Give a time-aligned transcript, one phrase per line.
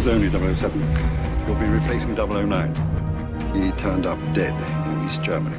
[0.00, 0.80] Eyes only 007.
[1.46, 2.74] You'll be replacing 009.
[3.52, 4.54] He turned up dead
[4.88, 5.58] in East Germany.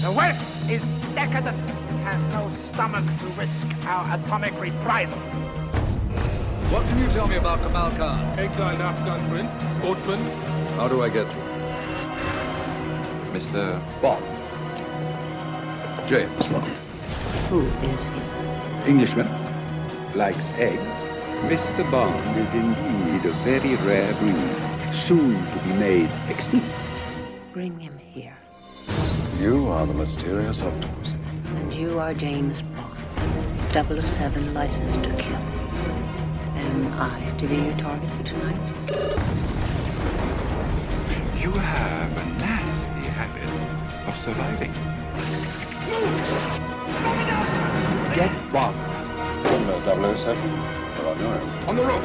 [0.00, 0.84] The West is
[1.16, 1.58] decadent.
[1.58, 5.26] It has no stomach to risk our atomic reprisals.
[6.70, 8.38] What can you tell me about Kamal Khan?
[8.38, 10.20] Exiled Afghan prince, sportsman.
[10.76, 11.48] How do I get to him?
[13.32, 13.82] Mr.
[14.00, 14.24] Bond.
[16.08, 16.72] James Bond.
[17.50, 18.88] Who is he?
[18.88, 19.26] Englishman.
[20.14, 21.07] Likes eggs.
[21.46, 21.88] Mr.
[21.90, 26.66] Bond is indeed a very rare breed, soon to be made extinct.
[27.52, 28.36] Bring him here.
[29.40, 31.14] You are the mysterious octopus.
[31.46, 35.36] And you are James Bond, 007 license to kill.
[36.56, 38.60] Am I to be your target for tonight?
[41.40, 43.50] You have a nasty habit
[44.06, 44.72] of surviving.
[48.14, 48.76] Get Bond.
[49.46, 50.87] Hello, 007.
[51.18, 51.68] We're on your own.
[51.68, 52.04] On the roof.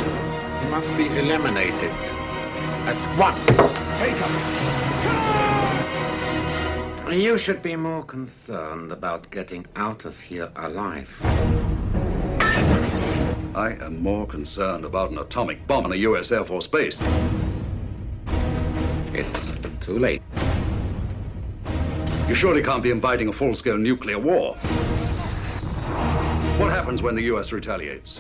[0.63, 1.91] He must be eliminated
[2.85, 3.45] at once.
[3.99, 4.31] Take him.
[7.19, 11.21] You should be more concerned about getting out of here alive.
[13.55, 16.31] I am more concerned about an atomic bomb in a U.S.
[16.31, 17.03] Air Force base.
[19.13, 20.23] It's too late.
[22.27, 24.55] You surely can't be inviting a full-scale nuclear war.
[26.57, 27.51] What happens when the U.S.
[27.51, 28.19] retaliates?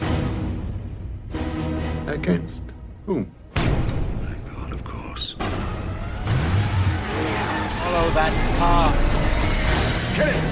[2.07, 2.63] Against
[3.05, 3.31] whom?
[3.55, 5.35] God, of course.
[7.79, 8.91] Follow that car.
[10.13, 10.43] Kill him!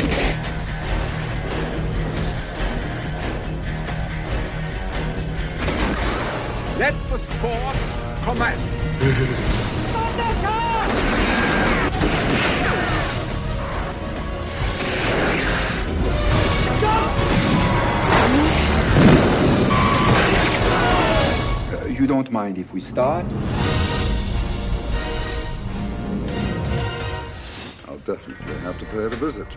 [6.79, 7.75] Let the sport
[8.23, 8.61] commence.
[22.23, 23.25] don't mind if we start?
[27.87, 29.47] I'll definitely have to pay it a visit.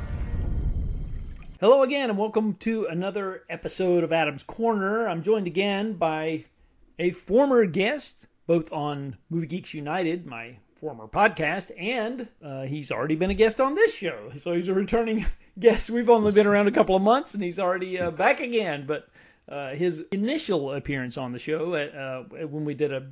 [1.60, 5.06] Hello again, and welcome to another episode of Adam's Corner.
[5.06, 6.46] I'm joined again by
[6.98, 8.14] a former guest,
[8.46, 13.60] both on Movie Geeks United, my former podcast, and uh, he's already been a guest
[13.60, 14.32] on this show.
[14.36, 15.26] So he's a returning
[15.58, 15.90] guest.
[15.90, 18.86] We've only been around a couple of months, and he's already uh, back again.
[18.86, 19.06] But
[19.48, 23.06] uh, his initial appearance on the show at, uh, when we did a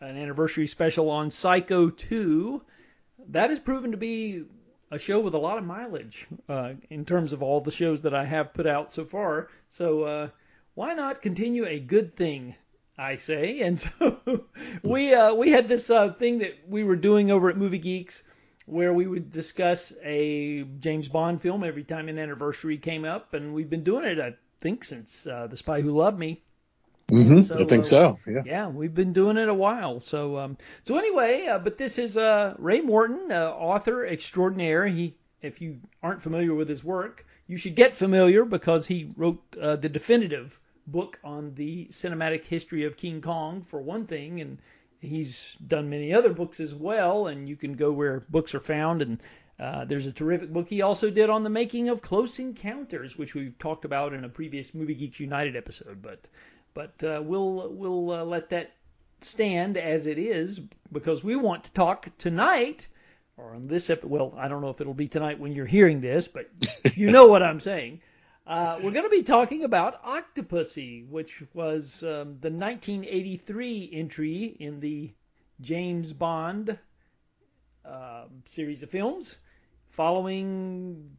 [0.00, 2.62] an anniversary special on Psycho 2,
[3.30, 4.44] that has proven to be
[4.90, 8.14] a show with a lot of mileage uh, in terms of all the shows that
[8.14, 9.48] I have put out so far.
[9.70, 10.28] So uh,
[10.74, 12.54] why not continue a good thing,
[12.98, 13.60] I say?
[13.62, 14.44] And so
[14.82, 18.22] we uh, we had this uh, thing that we were doing over at Movie Geeks
[18.66, 23.54] where we would discuss a James Bond film every time an anniversary came up, and
[23.54, 26.42] we've been doing it, I think, since uh, The Spy Who Loved Me.
[27.08, 27.40] Mm-hmm.
[27.40, 28.18] So, I think uh, so.
[28.26, 28.42] Yeah.
[28.44, 30.00] Yeah, we've been doing it a while.
[30.00, 34.86] So, um, so anyway, uh, but this is uh, Ray Morton, uh, author extraordinaire.
[34.86, 39.40] He, if you aren't familiar with his work, you should get familiar because he wrote
[39.60, 44.58] uh, the definitive book on the cinematic history of King Kong, for one thing, and
[45.00, 47.28] he's done many other books as well.
[47.28, 49.20] And you can go where books are found and.
[49.58, 53.34] Uh, there's a terrific book he also did on the making of Close Encounters, which
[53.34, 56.02] we've talked about in a previous Movie Geeks United episode.
[56.02, 56.26] But
[56.74, 58.72] but uh, we'll we'll uh, let that
[59.22, 60.60] stand as it is
[60.92, 62.86] because we want to talk tonight
[63.36, 64.10] or on this episode.
[64.10, 66.50] Well, I don't know if it'll be tonight when you're hearing this, but
[66.94, 68.00] you know what I'm saying.
[68.46, 74.78] Uh, we're going to be talking about Octopussy, which was um, the 1983 entry in
[74.78, 75.12] the
[75.60, 76.78] James Bond
[77.84, 79.36] uh, series of films,
[79.90, 81.16] following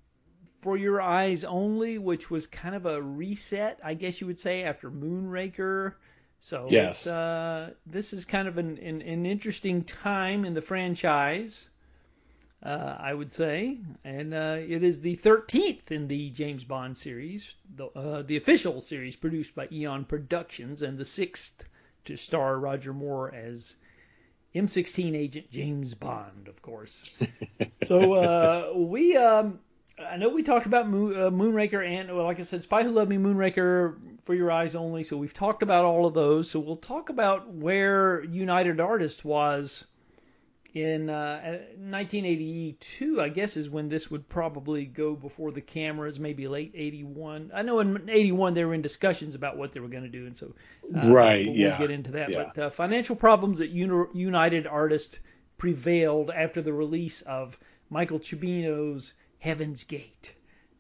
[0.62, 4.64] for Your Eyes Only, which was kind of a reset, I guess you would say,
[4.64, 5.94] after Moonraker.
[6.40, 7.06] So Yes.
[7.06, 11.68] it's, uh, this is kind of an, an, an interesting time in the franchise,
[12.64, 13.80] uh, I would say.
[14.04, 18.82] And uh, it is the 13th in the James Bond series, the, uh, the official
[18.82, 21.66] series produced by Eon Productions, and the sixth
[22.06, 23.76] to star Roger Moore as
[24.58, 27.22] MI6 agent James Bond, of course.
[27.84, 29.60] so uh, we, um,
[30.00, 32.92] I know we talked about Moon, uh, Moonraker and, well, like I said, Spy Who
[32.92, 35.04] Loved Me, Moonraker, For Your Eyes Only.
[35.04, 36.50] So we've talked about all of those.
[36.50, 39.86] So we'll talk about where United Artists was
[40.84, 43.22] in uh, 1982.
[43.22, 47.52] I guess is when this would probably go before the cameras, maybe late 81.
[47.54, 50.26] I know in 81 they were in discussions about what they were going to do,
[50.26, 50.54] and so
[50.96, 52.30] uh, Right, We'll, yeah, we'll get into that.
[52.30, 52.52] yeah.
[52.56, 55.20] But uh, financial problems at Uni- United Artists
[55.58, 57.58] prevailed after the release of
[57.90, 60.34] Michael Cimino's Heaven's Gate.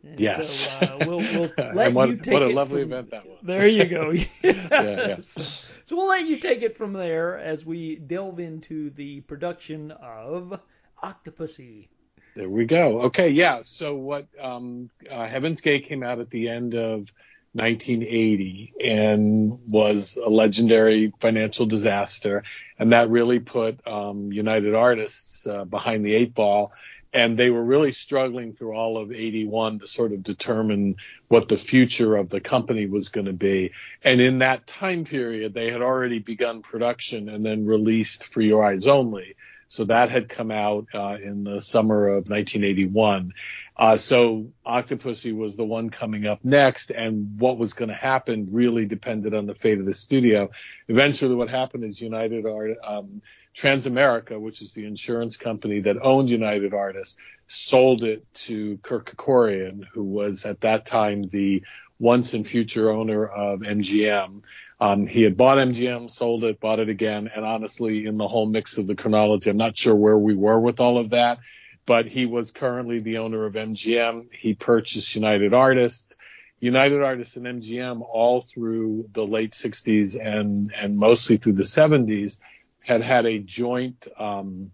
[0.03, 0.49] And Yes.
[0.79, 3.25] So uh, we'll, we'll let and what, you take what a lovely from- event that
[3.25, 3.39] was.
[3.43, 4.11] There you go.
[4.11, 4.27] yeah.
[4.71, 5.65] Yes.
[5.87, 10.59] So we'll let you take it from there as we delve into the production of
[11.01, 11.87] Octopussy.
[12.35, 13.03] There we go.
[13.03, 13.61] Okay, yeah.
[13.61, 14.27] So what?
[14.37, 17.13] Um, uh, Heaven's Gate came out at the end of
[17.53, 22.43] 1980 and was a legendary financial disaster,
[22.77, 26.73] and that really put um, United Artists uh, behind the eight ball.
[27.17, 30.97] And they were really struggling through all of 81 to sort of determine
[31.27, 33.71] what the future of the company was going to be.
[34.03, 38.63] And in that time period, they had already begun production and then released For Your
[38.63, 39.35] Eyes Only.
[39.67, 43.33] So that had come out uh, in the summer of 1981.
[43.75, 48.49] Uh, so Octopussy was the one coming up next, and what was going to happen
[48.51, 50.51] really depended on the fate of the studio.
[50.87, 53.21] Eventually, what happened is United Art, um,
[53.57, 57.17] Transamerica, which is the insurance company that owned United Artists,
[57.47, 61.63] sold it to Kirk Kerkorian, who was at that time the
[61.97, 64.43] once and future owner of MGM.
[64.79, 68.45] Um, he had bought MGM, sold it, bought it again, and honestly, in the whole
[68.45, 71.39] mix of the chronology, I'm not sure where we were with all of that.
[71.87, 74.27] But he was currently the owner of MGM.
[74.33, 76.17] He purchased United Artists.
[76.59, 82.39] United Artists and MGM, all through the late 60s and and mostly through the 70s,
[82.87, 84.71] had had a joint um,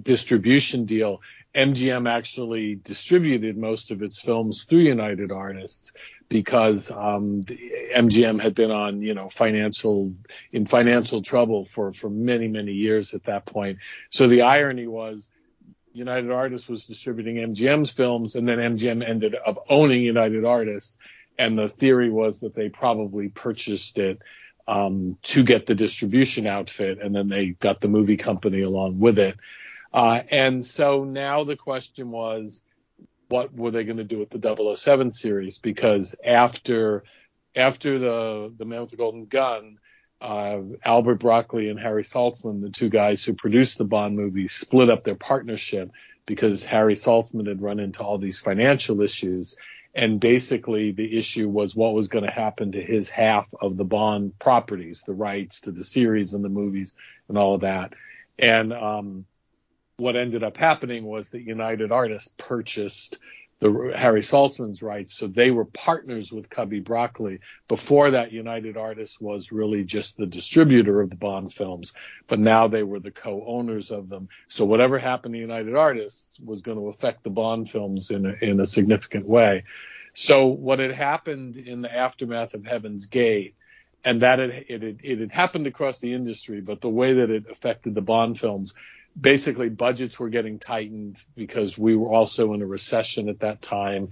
[0.00, 1.20] distribution deal.
[1.54, 5.92] MGM actually distributed most of its films through United Artists,
[6.28, 10.14] because um, MGM had been on, you know, financial
[10.52, 13.78] in financial trouble for for many many years at that point.
[14.10, 15.28] So the irony was.
[15.94, 20.96] United Artists was distributing MGM's films, and then MGM ended up owning United Artists.
[21.36, 24.22] And the theory was that they probably purchased it
[24.68, 29.18] um, to get the distribution outfit, and then they got the movie company along with
[29.18, 29.36] it.
[29.92, 32.62] Uh, and so now the question was,
[33.28, 35.58] what were they going to do with the 007 series?
[35.58, 37.02] Because after
[37.56, 39.78] after the the Man with the Golden Gun,
[40.20, 44.90] uh, Albert Broccoli and Harry Saltzman, the two guys who produced the Bond movies, split
[44.90, 45.90] up their partnership
[46.26, 49.56] because Harry Saltzman had run into all these financial issues.
[49.94, 53.84] And basically, the issue was what was going to happen to his half of the
[53.84, 56.96] Bond properties, the rights to the series and the movies
[57.28, 57.94] and all of that.
[58.38, 59.24] And um,
[59.96, 63.18] what ended up happening was that United Artists purchased
[63.60, 67.40] the Harry Saltzman's rights, so they were partners with Cubby Broccoli.
[67.66, 71.92] Before that, United Artists was really just the distributor of the Bond films,
[72.28, 74.28] but now they were the co-owners of them.
[74.46, 78.34] So whatever happened to United Artists was going to affect the Bond films in a,
[78.40, 79.64] in a significant way.
[80.12, 83.54] So what had happened in the aftermath of Heaven's Gate
[84.04, 87.50] and that it, it, it had happened across the industry, but the way that it
[87.50, 88.74] affected the Bond films
[89.18, 94.10] basically budgets were getting tightened because we were also in a recession at that time.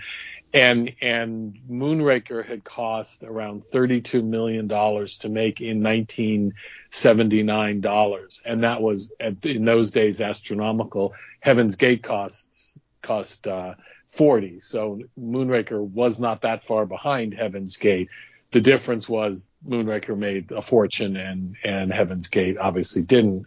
[0.52, 8.40] And and Moonraker had cost around 32 million dollars to make in 1979 dollars.
[8.44, 11.14] And that was at, in those days astronomical.
[11.40, 13.74] Heaven's Gate costs cost uh,
[14.08, 18.08] 40 so Moonraker was not that far behind Heaven's Gate.
[18.52, 23.46] The difference was Moonraker made a fortune and and Heaven's Gate obviously didn't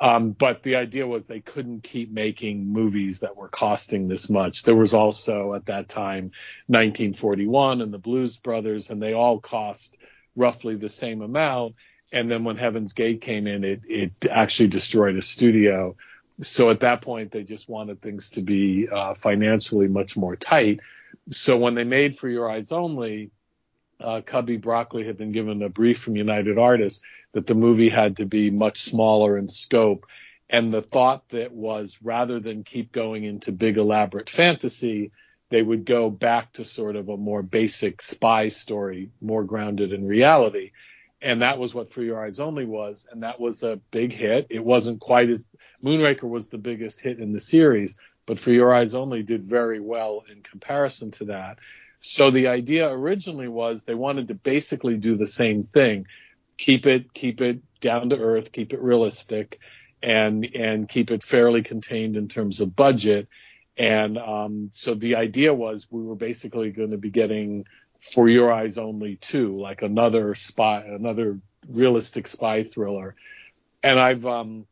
[0.00, 4.62] um, but the idea was they couldn't keep making movies that were costing this much.
[4.62, 6.32] There was also at that time
[6.68, 9.94] 1941 and the Blues Brothers, and they all cost
[10.34, 11.74] roughly the same amount.
[12.12, 15.96] And then when Heaven's Gate came in, it it actually destroyed a studio.
[16.40, 20.80] So at that point, they just wanted things to be uh, financially much more tight.
[21.28, 23.30] So when they made For Your Eyes Only,
[24.00, 27.02] uh, Cubby Broccoli had been given a brief from United Artists
[27.32, 30.06] that the movie had to be much smaller in scope.
[30.48, 35.12] And the thought that was rather than keep going into big elaborate fantasy,
[35.48, 40.06] they would go back to sort of a more basic spy story, more grounded in
[40.06, 40.70] reality.
[41.22, 43.06] And that was what For Your Eyes Only was.
[43.10, 44.46] And that was a big hit.
[44.50, 45.44] It wasn't quite as
[45.84, 49.80] Moonraker was the biggest hit in the series, but For Your Eyes Only did very
[49.80, 51.58] well in comparison to that.
[52.00, 56.06] So the idea originally was they wanted to basically do the same thing,
[56.56, 59.58] keep it keep it down to earth, keep it realistic,
[60.02, 63.28] and and keep it fairly contained in terms of budget.
[63.76, 67.66] And um, so the idea was we were basically going to be getting
[68.00, 71.38] For Your Eyes Only two, like another spy, another
[71.68, 73.14] realistic spy thriller.
[73.82, 74.66] And I've um,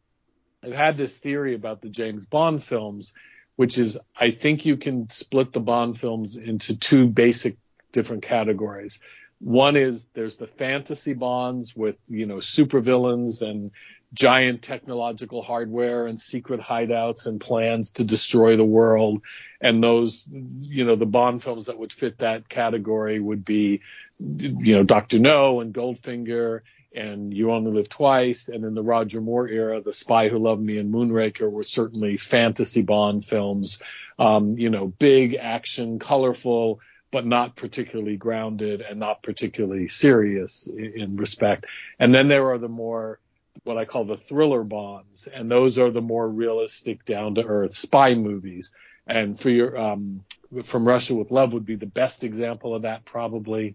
[0.62, 3.14] I've had this theory about the James Bond films
[3.58, 7.56] which is I think you can split the Bond films into two basic
[7.90, 9.00] different categories.
[9.40, 13.72] One is there's the fantasy bonds with, you know, supervillains and
[14.14, 19.22] giant technological hardware and secret hideouts and plans to destroy the world.
[19.60, 23.80] And those, you know, the Bond films that would fit that category would be,
[24.20, 25.18] you know, Dr.
[25.18, 26.60] No and Goldfinger
[26.95, 30.62] and You Only Live Twice, and in the Roger Moore era, The Spy Who Loved
[30.62, 33.83] Me and Moonraker were certainly fantasy Bond films.
[34.18, 36.80] Um, you know, big action, colorful,
[37.11, 41.66] but not particularly grounded and not particularly serious in, in respect.
[41.99, 43.21] And then there are the more
[43.64, 47.75] what I call the thriller bonds, and those are the more realistic, down to earth
[47.75, 48.75] spy movies.
[49.07, 50.25] And for your um,
[50.64, 53.75] from Russia with Love would be the best example of that probably.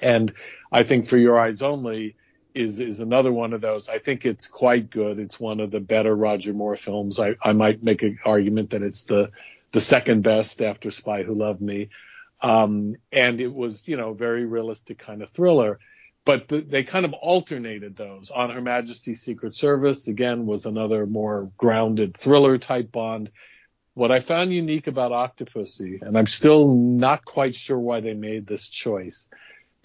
[0.00, 0.32] And
[0.70, 2.14] I think For Your Eyes Only
[2.56, 3.88] is is another one of those.
[3.88, 5.18] I think it's quite good.
[5.18, 7.20] It's one of the better Roger Moore films.
[7.20, 9.30] I, I might make an argument that it's the
[9.72, 11.90] the second best after Spy Who Loved Me.
[12.40, 15.78] Um, and it was, you know, very realistic kind of thriller.
[16.24, 18.30] But the, they kind of alternated those.
[18.30, 23.30] On Her Majesty's Secret Service, again, was another more grounded thriller type Bond.
[23.94, 28.46] What I found unique about Octopussy, and I'm still not quite sure why they made
[28.46, 29.30] this choice,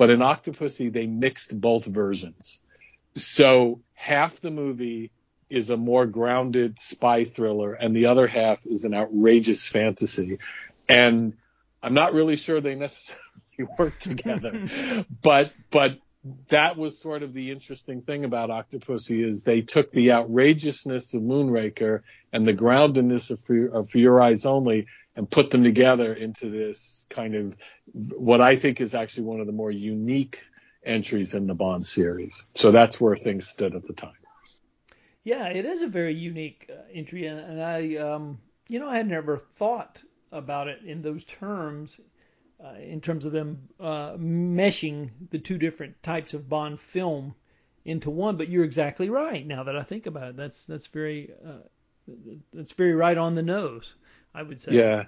[0.02, 2.64] but in Octopussy, they mixed both versions.
[3.14, 5.12] So half the movie
[5.48, 10.40] is a more grounded spy thriller, and the other half is an outrageous fantasy.
[10.90, 11.38] And
[11.84, 13.22] I'm not really sure they necessarily
[13.78, 16.00] work together, but but
[16.48, 21.22] that was sort of the interesting thing about Octopussy is they took the outrageousness of
[21.22, 22.02] Moonraker
[22.34, 27.06] and the groundedness of of For Your Eyes Only and put them together into this
[27.10, 27.56] kind of
[28.16, 30.42] what I think is actually one of the more unique
[30.84, 32.50] entries in the Bond series.
[32.52, 34.14] So that's where things stood at the time.
[35.24, 39.08] Yeah, it is a very unique uh, entry, and, I, um, you know, I had
[39.08, 40.02] never thought
[40.32, 42.00] about it in those terms
[42.64, 47.34] uh, in terms of them uh, meshing the two different types of Bond film
[47.86, 48.38] into one.
[48.38, 49.46] But you're exactly right.
[49.46, 51.68] Now that I think about it, that's that's very uh,
[52.54, 53.94] that's very right on the nose.
[54.34, 54.74] I would say.
[54.74, 55.04] Yeah,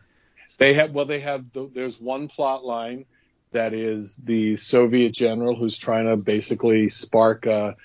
[0.57, 0.91] they have.
[0.91, 1.51] Well, they have.
[1.51, 3.05] The, there's one plot line
[3.51, 7.75] that is the Soviet general who's trying to basically spark a,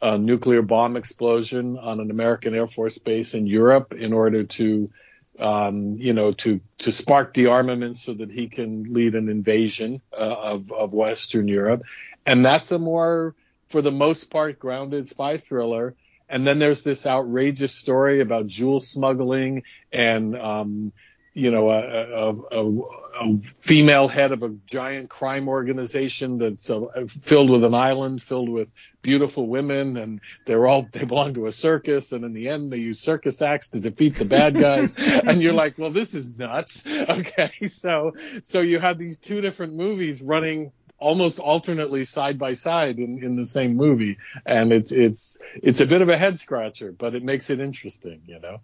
[0.00, 4.90] a nuclear bomb explosion on an American Air Force base in Europe in order to
[5.38, 10.00] um, you know, to to spark the armament so that he can lead an invasion
[10.12, 11.82] uh, of of Western Europe,
[12.26, 13.34] and that's a more,
[13.68, 15.94] for the most part, grounded spy thriller.
[16.28, 20.92] And then there's this outrageous story about jewel smuggling and um,
[21.38, 22.80] you know, a, a, a,
[23.20, 28.48] a, female head of a giant crime organization that's uh, filled with an island filled
[28.48, 32.72] with beautiful women, and they're all they belong to a circus, and in the end
[32.72, 36.36] they use circus acts to defeat the bad guys, and you're like, well, this is
[36.36, 36.84] nuts.
[37.08, 42.98] Okay, so so you have these two different movies running almost alternately side by side
[42.98, 46.92] in, in the same movie and it's it's it's a bit of a head scratcher
[46.92, 48.60] but it makes it interesting you know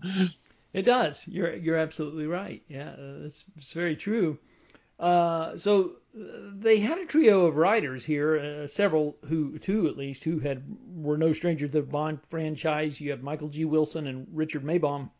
[0.74, 1.26] it does.
[1.26, 2.62] You're you're absolutely right.
[2.68, 4.38] Yeah, uh, that's it's very true.
[4.98, 6.22] Uh, so uh,
[6.52, 10.64] they had a trio of writers here, uh, several who, two at least, who had
[10.94, 13.00] were no strangers to the Bond franchise.
[13.00, 13.64] You have Michael G.
[13.64, 15.10] Wilson and Richard Maibaum,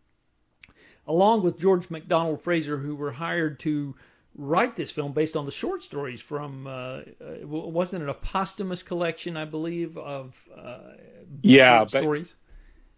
[1.07, 3.95] along with George MacDonald Fraser, who were hired to
[4.37, 6.67] write this film based on the short stories from.
[6.67, 7.03] Uh, uh
[7.43, 10.35] wasn't it a posthumous collection, I believe, of
[11.43, 12.35] yeah, stories?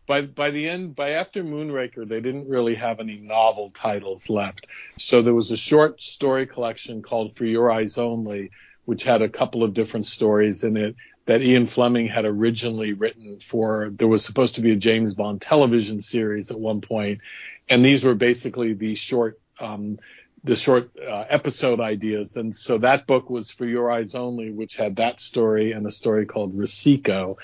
[0.07, 4.67] by by the end by after Moonraker they didn't really have any novel titles left.
[4.99, 8.51] So there was a short story collection called For Your Eyes Only,
[8.85, 13.41] which had a couple of different stories in it that Ian Fleming had originally written
[13.41, 17.21] for there was supposed to be a James Bond television series at one point,
[17.69, 19.99] and these were basically the short um,
[20.47, 22.37] the short uh, episode ideas.
[22.37, 25.91] And so that book was For Your Eyes Only, which had that story and a
[25.91, 27.37] story called Risico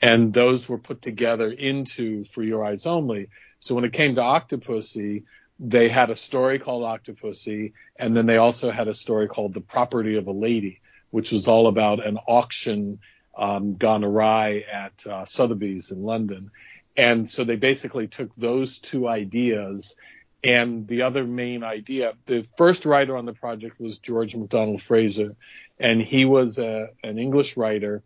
[0.00, 3.28] and those were put together into For Your Eyes Only.
[3.60, 5.24] So when it came to Octopussy,
[5.58, 9.62] they had a story called Octopussy, and then they also had a story called The
[9.62, 12.98] Property of a Lady, which was all about an auction
[13.36, 16.50] um, gone awry at uh, Sotheby's in London.
[16.96, 19.96] And so they basically took those two ideas
[20.44, 22.14] and the other main idea.
[22.26, 25.36] The first writer on the project was George MacDonald Fraser,
[25.78, 28.02] and he was a, an English writer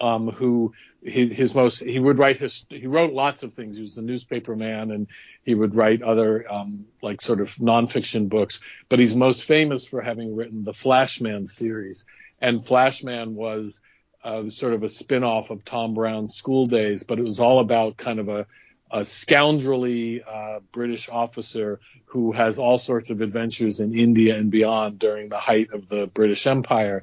[0.00, 3.76] um, who his, his, most he would write his he wrote lots of things.
[3.76, 5.06] He was a newspaper man and
[5.42, 8.60] he would write other um, like sort of nonfiction books.
[8.88, 12.06] But he's most famous for having written the Flashman series.
[12.40, 13.80] And Flashman was
[14.22, 17.96] uh, sort of a spin-off of Tom Brown's School Days, but it was all about
[17.96, 18.46] kind of a
[18.90, 24.98] a scoundrelly uh, British officer who has all sorts of adventures in India and beyond
[24.98, 27.02] during the height of the British Empire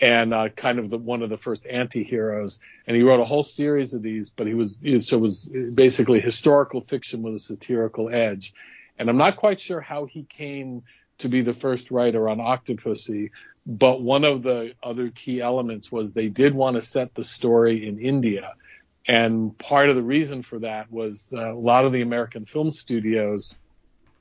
[0.00, 2.60] and uh, kind of the, one of the first anti-heroes.
[2.86, 6.20] And he wrote a whole series of these, but he was so it was basically
[6.20, 8.54] historical fiction with a satirical edge.
[8.98, 10.82] And I'm not quite sure how he came
[11.18, 13.30] to be the first writer on Octopussy,
[13.66, 17.86] but one of the other key elements was they did want to set the story
[17.86, 18.54] in India.
[19.06, 22.70] And part of the reason for that was uh, a lot of the American film
[22.70, 23.60] studios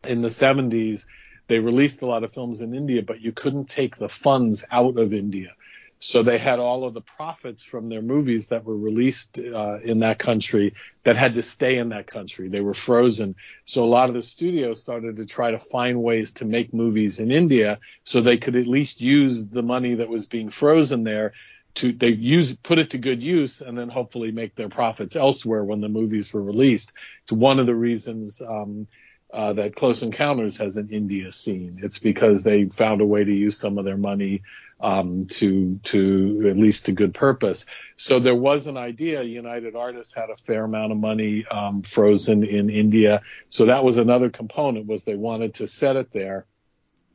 [0.03, 1.05] in the 70s,
[1.47, 4.97] they released a lot of films in India, but you couldn't take the funds out
[4.97, 5.53] of India.
[6.01, 9.99] So they had all of the profits from their movies that were released uh, in
[9.99, 12.47] that country that had to stay in that country.
[12.47, 13.35] They were frozen.
[13.65, 17.19] So a lot of the studios started to try to find ways to make movies
[17.19, 21.33] in India so they could at least use the money that was being frozen there
[21.79, 25.63] to they use put it to good use and then hopefully make their profits elsewhere
[25.63, 26.93] when the movies were released.
[27.23, 28.87] It's one of the reasons um,
[29.33, 31.79] uh, that Close Encounters has an India scene.
[31.83, 34.41] It's because they found a way to use some of their money
[34.81, 37.65] um, to to at least to good purpose.
[37.95, 39.23] So there was an idea.
[39.23, 43.97] United Artists had a fair amount of money um, frozen in India, so that was
[43.97, 44.87] another component.
[44.87, 46.45] Was they wanted to set it there,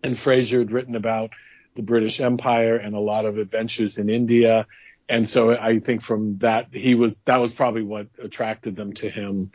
[0.03, 1.31] and Fraser had written about
[1.75, 4.67] the British Empire and a lot of adventures in India.
[5.09, 9.11] And so I think from that he was that was probably what attracted them to
[9.11, 9.51] him.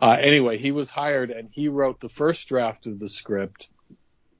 [0.00, 3.68] Uh, anyway, he was hired and he wrote the first draft of the script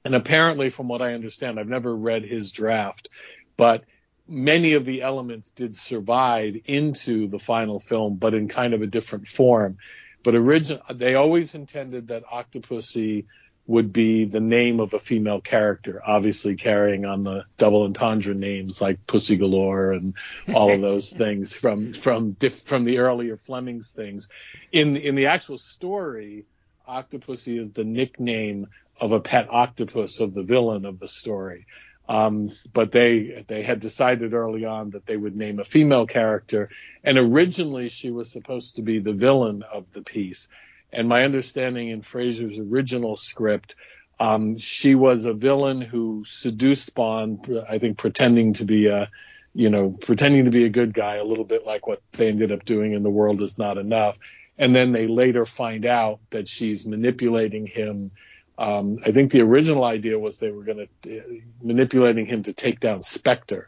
[0.05, 3.07] and apparently, from what I understand, I've never read his draft,
[3.55, 3.85] but
[4.27, 8.87] many of the elements did survive into the final film, but in kind of a
[8.87, 9.77] different form.
[10.23, 13.25] But original, they always intended that Octopussy
[13.65, 18.81] would be the name of a female character, obviously carrying on the double entendre names
[18.81, 20.15] like Pussy Galore and
[20.53, 24.27] all of those things from from from the earlier Fleming's things.
[24.71, 26.45] In in the actual story,
[26.87, 28.67] Octopussy is the nickname
[28.99, 31.65] of a pet octopus of the villain of the story.
[32.07, 36.69] Um, but they they had decided early on that they would name a female character,
[37.01, 40.49] and originally she was supposed to be the villain of the piece.
[40.93, 43.75] And my understanding in Fraser's original script,
[44.19, 49.09] um, she was a villain who seduced Bond, I think, pretending to be a
[49.55, 52.51] you know pretending to be a good guy, a little bit like what they ended
[52.51, 54.17] up doing in The World Is Not Enough.
[54.57, 58.11] And then they later find out that she's manipulating him
[58.57, 61.23] um, I think the original idea was they were going to uh,
[61.61, 63.67] manipulating him to take down Spectre,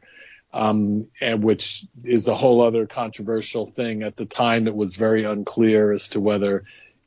[0.54, 4.04] um, and which is a whole other controversial thing.
[4.04, 6.64] At the time, it was very unclear as to whether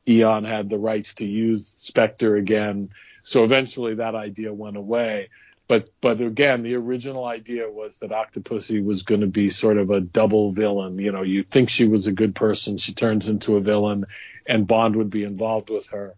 [0.09, 2.91] Eon had the rights to use Spectre again.
[3.23, 5.29] So eventually, that idea went away.
[5.69, 9.91] But but again, the original idea was that Octopussy was going to be sort of
[9.91, 10.99] a double villain.
[10.99, 14.07] You know, you think she was a good person, she turns into a villain,
[14.47, 16.15] and Bond would be involved with her.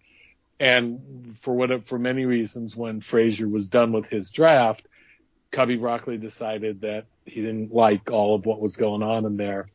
[0.60, 4.86] And for what for many reasons, when Fraser was done with his draft,
[5.50, 9.68] Cubby Broccoli decided that he didn't like all of what was going on in there.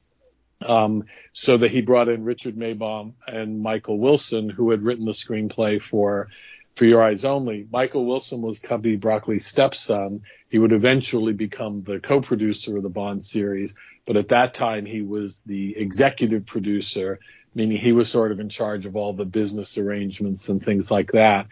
[0.62, 5.12] Um, so that he brought in Richard Maibaum and Michael Wilson, who had written the
[5.12, 6.30] screenplay for
[6.76, 7.68] For Your Eyes Only.
[7.70, 10.24] Michael Wilson was Cubby Broccoli's stepson.
[10.50, 15.02] He would eventually become the co-producer of the Bond series, but at that time he
[15.02, 17.20] was the executive producer
[17.56, 21.14] meaning he was sort of in charge of all the business arrangements and things like
[21.14, 21.48] that.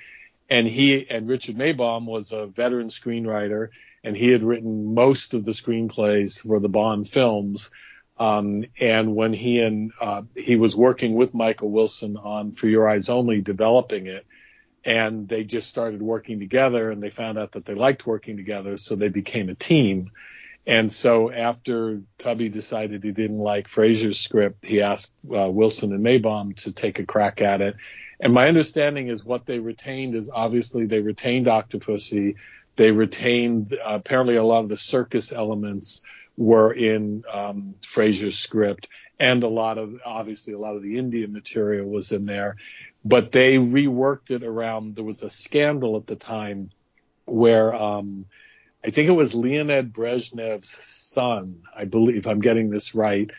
[0.50, 3.70] And he and Richard Maibaum was a veteran screenwriter,
[4.04, 7.72] and he had written most of the screenplays for the Bond films.
[8.18, 12.88] Um, and when he and uh, he was working with Michael Wilson on For Your
[12.88, 14.26] Eyes Only, developing it,
[14.86, 18.78] and they just started working together, and they found out that they liked working together,
[18.78, 20.12] so they became a team.
[20.66, 26.06] And so after Cubby decided he didn't like Fraser's script, he asked uh, Wilson and
[26.06, 27.76] Maibaum to take a crack at it.
[28.20, 32.38] And my understanding is what they retained is obviously they retained Octopussy.
[32.78, 36.04] They retained uh, apparently a lot of the circus elements
[36.38, 38.88] were in um, Fraser's script,
[39.20, 42.56] and a lot of obviously a lot of the Indian material was in there.
[43.06, 44.96] But they reworked it around.
[44.96, 46.72] There was a scandal at the time
[47.26, 48.26] where um,
[48.86, 53.32] I think it was Leonid Brezhnev's son, I believe I'm getting this right,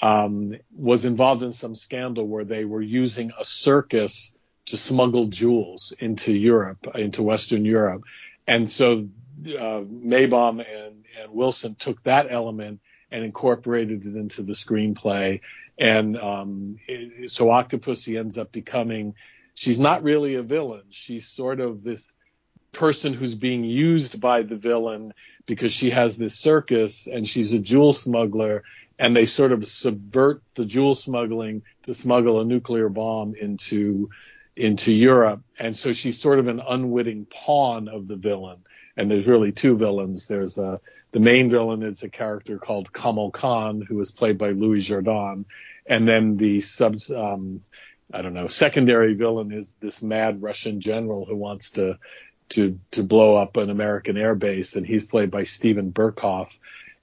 [0.00, 4.34] um, was involved in some scandal where they were using a circus
[4.66, 8.02] to smuggle jewels into Europe, into Western Europe.
[8.46, 9.08] And so
[9.46, 15.40] uh, Maibaum and, and Wilson took that element and incorporated it into the screenplay.
[15.78, 19.14] And um, it, so Octopussy ends up becoming,
[19.54, 20.84] she's not really a villain.
[20.90, 22.14] She's sort of this
[22.72, 25.14] person who's being used by the villain
[25.46, 28.62] because she has this circus and she's a jewel smuggler
[28.98, 34.08] and they sort of subvert the jewel smuggling to smuggle a nuclear bomb into
[34.54, 38.58] into Europe and so she's sort of an unwitting pawn of the villain
[38.96, 40.80] and there's really two villains there's a
[41.12, 45.44] the main villain is a character called Kamal Khan who is played by Louis Jourdan
[45.86, 47.60] and then the sub um,
[48.12, 51.98] I don't know secondary villain is this mad Russian general who wants to
[52.50, 56.58] to to blow up an American airbase, and he's played by Steven Berkoff.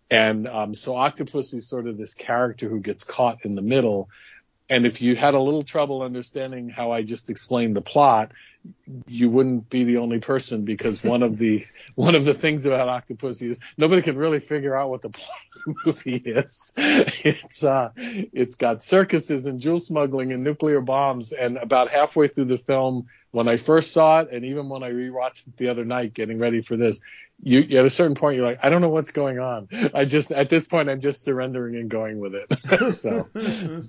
[0.10, 4.10] And um, so Octopus is sort of this character who gets caught in the middle.
[4.70, 8.32] And if you had a little trouble understanding how I just explained the plot,
[9.08, 12.88] you wouldn't be the only person because one of the one of the things about
[12.88, 16.73] Octopus is nobody can really figure out what the plot of the movie is.
[16.78, 22.45] It's uh it's got circuses and jewel smuggling and nuclear bombs and about halfway through
[22.45, 25.84] the film when I first saw it and even when I rewatched it the other
[25.84, 27.01] night getting ready for this,
[27.41, 29.67] you at a certain point you're like, I don't know what's going on.
[29.93, 32.93] I just at this point I'm just surrendering and going with it.
[32.93, 33.28] so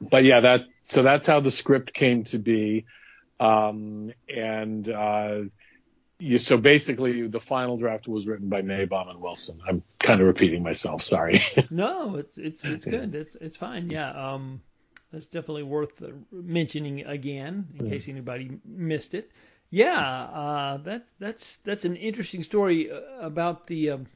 [0.00, 2.86] but yeah, that so that's how the script came to be.
[3.40, 5.40] Um, and uh,
[6.18, 9.60] you, so basically, the final draft was written by Maibaum and Wilson.
[9.66, 11.02] I'm kind of repeating myself.
[11.02, 11.40] Sorry.
[11.72, 13.14] no, it's it's it's good.
[13.14, 13.90] It's it's fine.
[13.90, 14.10] Yeah.
[14.10, 14.60] Um,
[15.12, 19.32] that's definitely worth mentioning again in case anybody missed it.
[19.70, 19.98] Yeah.
[19.98, 24.06] Uh, that's that's that's an interesting story uh, about the um,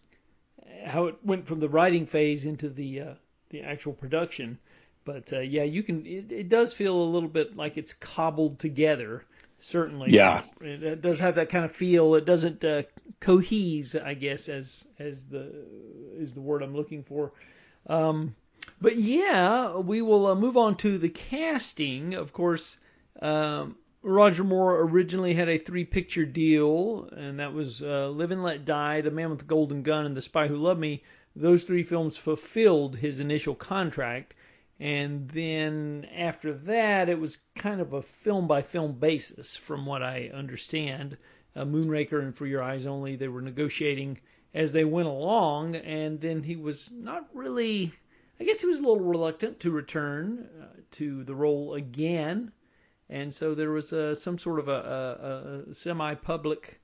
[0.84, 3.14] how it went from the writing phase into the uh,
[3.50, 4.58] the actual production.
[5.04, 6.06] But uh, yeah, you can.
[6.06, 9.24] It, it does feel a little bit like it's cobbled together.
[9.60, 10.10] Certainly.
[10.10, 10.42] Yeah.
[10.60, 12.14] It, it does have that kind of feel.
[12.16, 12.82] It doesn't uh,
[13.20, 15.50] cohese, I guess, as as the
[16.18, 17.32] is the word I'm looking for.
[17.86, 18.34] Um,
[18.80, 22.14] but yeah, we will uh, move on to the casting.
[22.14, 22.76] Of course,
[23.20, 28.64] um, Roger Moore originally had a three-picture deal, and that was uh, Live and Let
[28.64, 31.02] Die, The Man with the Golden Gun, and The Spy Who Loved Me.
[31.36, 34.34] Those three films fulfilled his initial contract
[34.84, 40.02] and then after that, it was kind of a film by film basis, from what
[40.02, 41.16] I understand.
[41.56, 44.18] Uh, Moonraker and For Your Eyes Only, they were negotiating
[44.52, 47.94] as they went along, and then he was not really,
[48.38, 52.52] I guess he was a little reluctant to return uh, to the role again.
[53.08, 56.78] And so there was uh, some sort of a, a, a semi public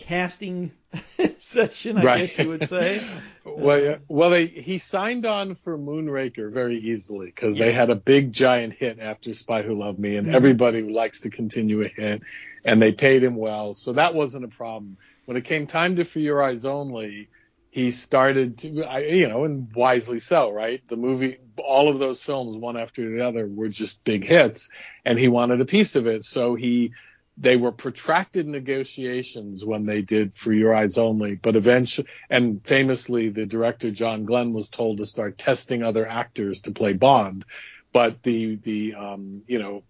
[0.00, 0.72] casting
[1.38, 2.18] session, I Right.
[2.20, 3.06] guess you would say.
[3.44, 3.96] well, yeah.
[4.08, 8.74] well, they, he signed on for Moonraker very easily because they had a big giant
[8.74, 10.34] hit after Spy Who Loved Me, and Mhm.
[10.34, 12.22] everybody likes to continue a hit,
[12.64, 14.96] and they paid him well, so that wasn't a problem.
[15.26, 17.28] When it came time to For Your Eyes Only,
[17.70, 20.82] he started to, I- you know, and wisely so, right?
[20.88, 24.70] The movie, all of those films, one after the other, were just big hits,
[25.04, 26.92] and he wanted a piece of it, so he
[27.40, 33.30] they were protracted negotiations when they did For Your Eyes Only, but eventually, and famously,
[33.30, 37.46] the director John Glenn was told to start testing other actors to play Bond.
[37.92, 39.82] But the the um, you know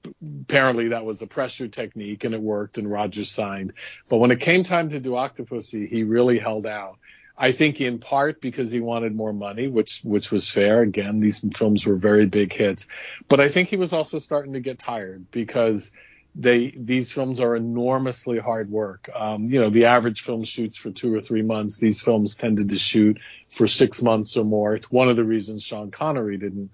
[0.42, 3.74] apparently that was a pressure technique and it worked and Rogers signed.
[4.08, 6.98] But when it came time to do Octopussy, he really held out.
[7.36, 10.82] I think in part because he wanted more money, which which was fair.
[10.82, 12.86] Again, these films were very big hits,
[13.28, 15.92] but I think he was also starting to get tired because
[16.34, 19.08] they these films are enormously hard work.
[19.14, 21.78] Um, you know, the average film shoots for two or three months.
[21.78, 24.74] These films tended to shoot for six months or more.
[24.74, 26.70] It's one of the reasons Sean Connery didn't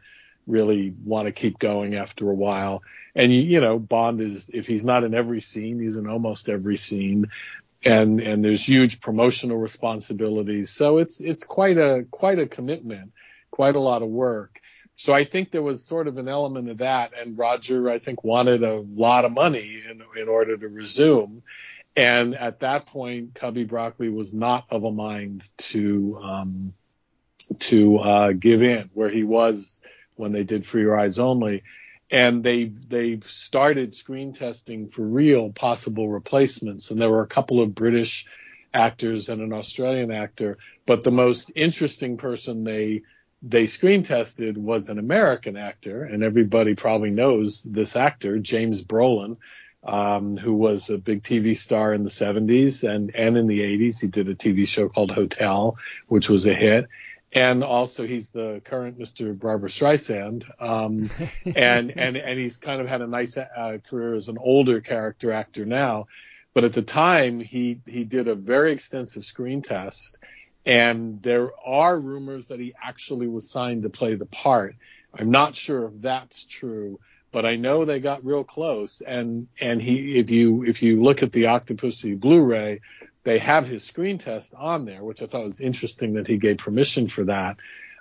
[0.46, 2.82] really want to keep going after a while.
[3.14, 6.48] And you, you know, Bond is if he's not in every scene, he's in almost
[6.48, 7.26] every scene.
[7.84, 10.70] And and there's huge promotional responsibilities.
[10.70, 13.12] So it's it's quite a quite a commitment,
[13.50, 14.60] quite a lot of work.
[14.96, 18.24] So I think there was sort of an element of that, and Roger, I think,
[18.24, 21.42] wanted a lot of money in, in order to resume.
[21.94, 26.74] And at that point, Cubby Broccoli was not of a mind to um,
[27.60, 29.80] to uh, give in, where he was
[30.14, 31.62] when they did Free Eyes Only.
[32.10, 37.60] And they they started screen testing for real possible replacements, and there were a couple
[37.60, 38.26] of British
[38.72, 43.02] actors and an Australian actor, but the most interesting person they
[43.42, 49.36] they screen tested was an American actor, and everybody probably knows this actor, James Brolin,
[49.84, 54.00] um, who was a big TV star in the 70s and, and in the 80s.
[54.00, 55.76] He did a TV show called Hotel,
[56.08, 56.86] which was a hit.
[57.32, 59.38] And also, he's the current Mr.
[59.38, 61.10] Barbra Streisand, um,
[61.44, 65.32] and and and he's kind of had a nice uh, career as an older character
[65.32, 66.06] actor now.
[66.54, 70.18] But at the time, he he did a very extensive screen test,
[70.66, 74.74] and there are rumors that he actually was signed to play the part.
[75.14, 76.98] I'm not sure if that's true,
[77.30, 79.00] but I know they got real close.
[79.00, 82.80] And and he, if you if you look at the Octopussy Blu-ray,
[83.22, 86.58] they have his screen test on there, which I thought was interesting that he gave
[86.58, 87.56] permission for that.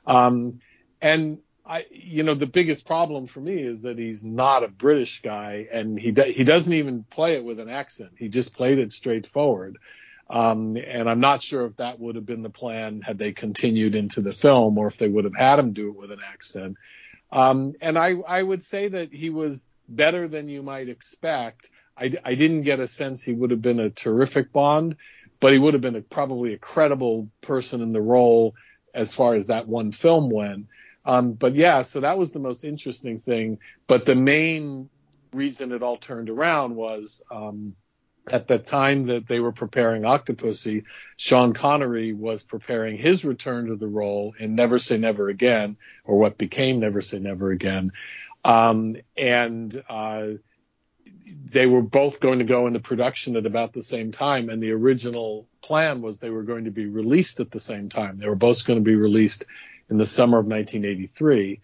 [0.07, 0.59] Um,
[1.01, 5.21] and I, you know, the biggest problem for me is that he's not a British
[5.21, 8.13] guy, and he he doesn't even play it with an accent.
[8.17, 9.77] He just played it straightforward.
[10.29, 13.95] Um, and I'm not sure if that would have been the plan had they continued
[13.95, 16.77] into the film, or if they would have had him do it with an accent.
[17.31, 21.69] Um, and I, I would say that he was better than you might expect.
[21.97, 24.95] I, I didn't get a sense he would have been a terrific Bond,
[25.39, 28.55] but he would have been a, probably a credible person in the role
[28.93, 30.67] as far as that one film went.
[31.05, 33.59] Um, but yeah, so that was the most interesting thing.
[33.85, 34.89] But the main
[35.33, 37.75] reason it all turned around was um,
[38.31, 40.85] at the time that they were preparing Octopussy,
[41.17, 46.19] Sean Connery was preparing his return to the role in Never Say Never Again, or
[46.19, 47.91] what became Never Say Never Again.
[48.43, 50.27] Um, and uh,
[51.27, 54.49] they were both going to go into production at about the same time.
[54.49, 58.17] And the original plan was they were going to be released at the same time.
[58.17, 59.45] They were both going to be released
[59.89, 61.61] in the summer of 1983.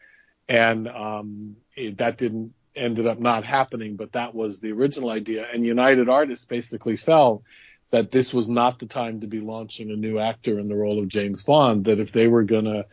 [0.49, 5.45] And um, it, that didn't ended up not happening, but that was the original idea.
[5.51, 7.43] And United Artists basically felt
[7.91, 10.99] that this was not the time to be launching a new actor in the role
[10.99, 12.85] of James Bond, that if they were going to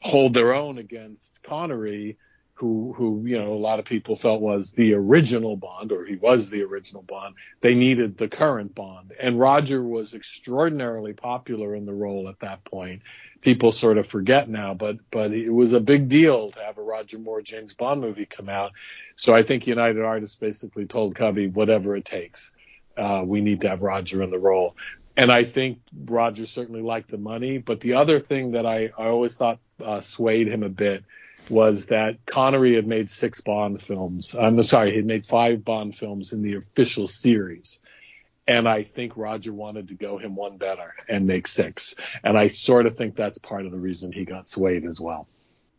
[0.00, 2.16] hold their own against Connery,
[2.56, 6.16] who, who, you know, a lot of people felt was the original Bond, or he
[6.16, 9.12] was the original Bond, they needed the current Bond.
[9.20, 13.02] And Roger was extraordinarily popular in the role at that point
[13.46, 16.82] people sort of forget now, but but it was a big deal to have a
[16.82, 18.72] Roger Moore James Bond movie come out.
[19.14, 22.56] So I think United Artists basically told Cubby, whatever it takes,
[22.96, 24.74] uh, we need to have Roger in the role.
[25.16, 27.58] And I think Roger certainly liked the money.
[27.58, 31.04] But the other thing that I, I always thought uh, swayed him a bit
[31.50, 34.34] was that Connery had made six Bond films.
[34.34, 37.82] I'm sorry, he had made five Bond films in the official series
[38.48, 41.96] and I think Roger wanted to go him one better and make six.
[42.22, 45.26] And I sort of think that's part of the reason he got swayed as well.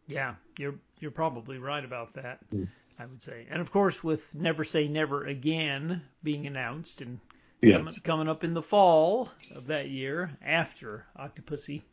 [0.07, 2.39] Yeah, you're you're probably right about that.
[2.51, 2.67] Mm.
[2.99, 7.19] I would say, and of course, with Never Say Never Again being announced and
[7.61, 7.77] yes.
[7.77, 11.83] coming, coming up in the fall of that year after Octopussy,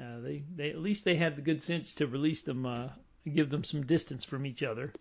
[0.00, 2.88] uh, they they at least they had the good sense to release them, uh,
[3.30, 4.92] give them some distance from each other.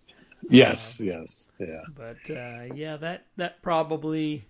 [0.50, 1.82] Yes, uh, yes, yeah.
[1.96, 4.46] But uh, yeah, that that probably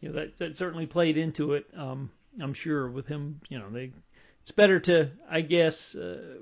[0.00, 1.66] you know, that, that certainly played into it.
[1.76, 3.92] Um, I'm sure with him, you know, they
[4.42, 6.38] it's better to, I guess, uh,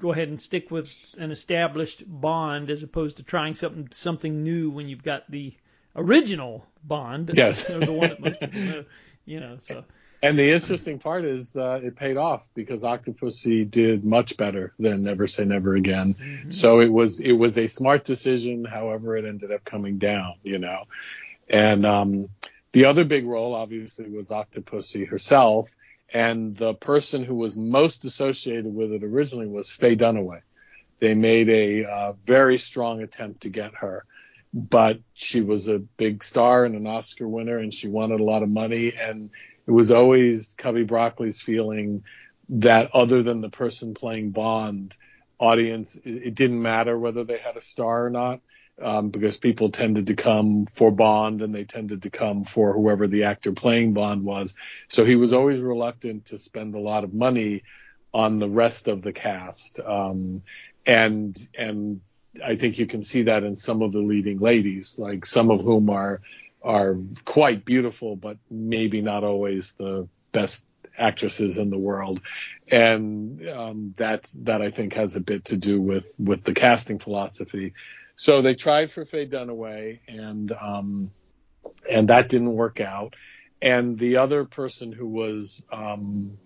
[0.00, 4.70] go ahead and stick with an established Bond as opposed to trying something something new
[4.70, 5.54] when you've got the
[5.94, 7.30] original Bond.
[7.34, 8.84] Yes, the one that most people know.
[9.24, 9.84] You know, so.
[10.22, 15.02] And the interesting part is uh, it paid off because Octopussy did much better than
[15.02, 16.14] Never Say Never Again.
[16.14, 16.50] Mm-hmm.
[16.50, 18.64] So it was it was a smart decision.
[18.64, 20.34] However, it ended up coming down.
[20.44, 20.84] You know,
[21.48, 22.28] and um,
[22.70, 25.74] the other big role, obviously, was Octopussy herself,
[26.14, 30.42] and the person who was most associated with it originally was Faye Dunaway.
[31.00, 34.04] They made a uh, very strong attempt to get her,
[34.54, 38.44] but she was a big star and an Oscar winner, and she wanted a lot
[38.44, 38.92] of money.
[38.96, 39.30] And
[39.66, 42.04] it was always Cubby Broccoli's feeling
[42.48, 44.96] that other than the person playing Bond,
[45.38, 48.40] audience, it, didn't matter whether they had a star or not
[48.80, 53.06] um, because people tended to come for Bond and they tended to come for whoever
[53.06, 54.54] the actor playing Bond was.
[54.88, 57.62] So he was always reluctant to spend a lot of money
[58.14, 59.80] on the rest of the cast.
[59.80, 60.42] Um,
[60.86, 62.00] and and
[62.44, 65.60] I think you can see that in some of the leading ladies, like some of
[65.60, 66.20] whom are
[66.62, 72.20] are quite beautiful, but maybe not always the best actresses in the world,
[72.70, 76.98] and um, that that I think has a bit to do with with the casting
[76.98, 77.74] philosophy.
[78.16, 81.10] So they tried for Faye Dunaway, and um,
[81.90, 83.14] and that didn't work out.
[83.60, 86.38] And the other person who was um,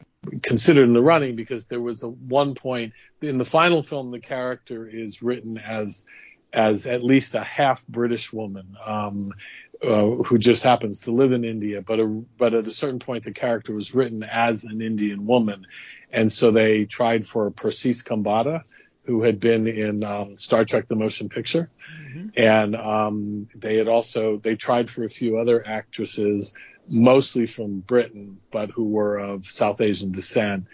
[0.42, 4.20] considered in the running because there was a one point in the final film the
[4.20, 6.06] character is written as
[6.52, 9.32] as at least a half British woman um,
[9.82, 13.24] uh, who just happens to live in India, but a, but at a certain point
[13.24, 15.66] the character was written as an Indian woman,
[16.10, 18.62] and so they tried for Persis Khambatta,
[19.04, 22.28] who had been in um, Star Trek: The Motion Picture, mm-hmm.
[22.36, 26.54] and um, they had also they tried for a few other actresses,
[26.88, 30.66] mostly from Britain, but who were of South Asian descent.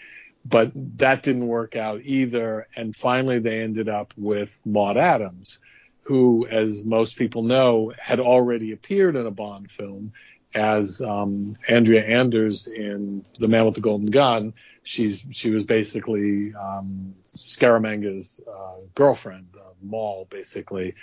[0.45, 5.61] But that didn't work out either, and finally they ended up with Maud Adams,
[6.03, 10.12] who, as most people know, had already appeared in a Bond film
[10.55, 14.55] as um, Andrea Anders in The Man with the Golden Gun.
[14.83, 20.95] She's she was basically um, Scaramanga's uh, girlfriend, uh, Maul, basically,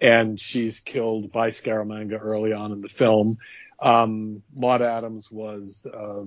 [0.00, 3.38] and she's killed by Scaramanga early on in the film.
[3.80, 6.26] Um, Maud Adams was a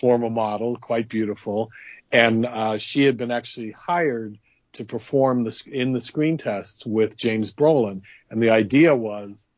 [0.00, 1.70] former model, quite beautiful,
[2.10, 4.38] and uh, she had been actually hired
[4.74, 9.48] to perform in the screen tests with James Brolin, and the idea was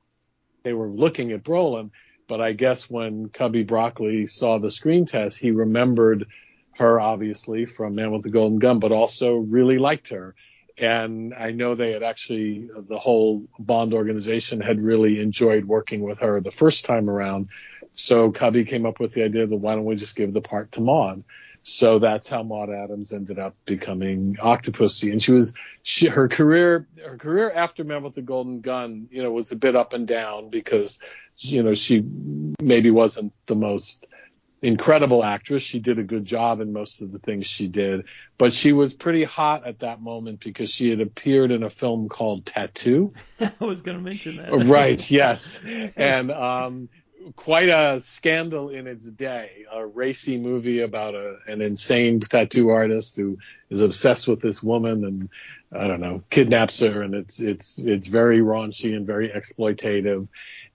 [0.63, 1.91] they were looking at Brolin,
[2.27, 6.27] but I guess when Cubby Broccoli saw the screen test, he remembered
[6.79, 10.35] her obviously from Man with the Golden Gun, but also really liked her.
[10.77, 16.19] and I know they had actually the whole Bond organization had really enjoyed working with
[16.19, 17.49] her the first time around.
[17.93, 20.73] So Cubby came up with the idea that why don't we just give the part
[20.73, 21.23] to Maud?
[21.67, 26.87] So that's how Maud Adams ended up becoming Octopussy, and she was she her career
[27.03, 30.07] her career after Man with the Golden Gun, you know, was a bit up and
[30.07, 30.99] down because
[31.39, 32.05] you know she
[32.61, 34.05] maybe wasn't the most
[34.61, 35.63] incredible actress.
[35.63, 38.05] She did a good job in most of the things she did,
[38.37, 42.11] but she was pretty hot at that moment because she had appeared in a film
[42.11, 43.15] called Tattoo.
[43.41, 44.53] I was going to mention that.
[44.67, 45.11] right.
[45.11, 45.63] Yes.
[45.97, 46.89] And um,
[47.37, 49.65] quite a scandal in its day.
[49.73, 53.39] A racy movie about a, an insane tattoo artist who
[53.71, 55.29] is obsessed with this woman and
[55.73, 60.29] I don't know kidnaps her, and it's it's it's very raunchy and very exploitative.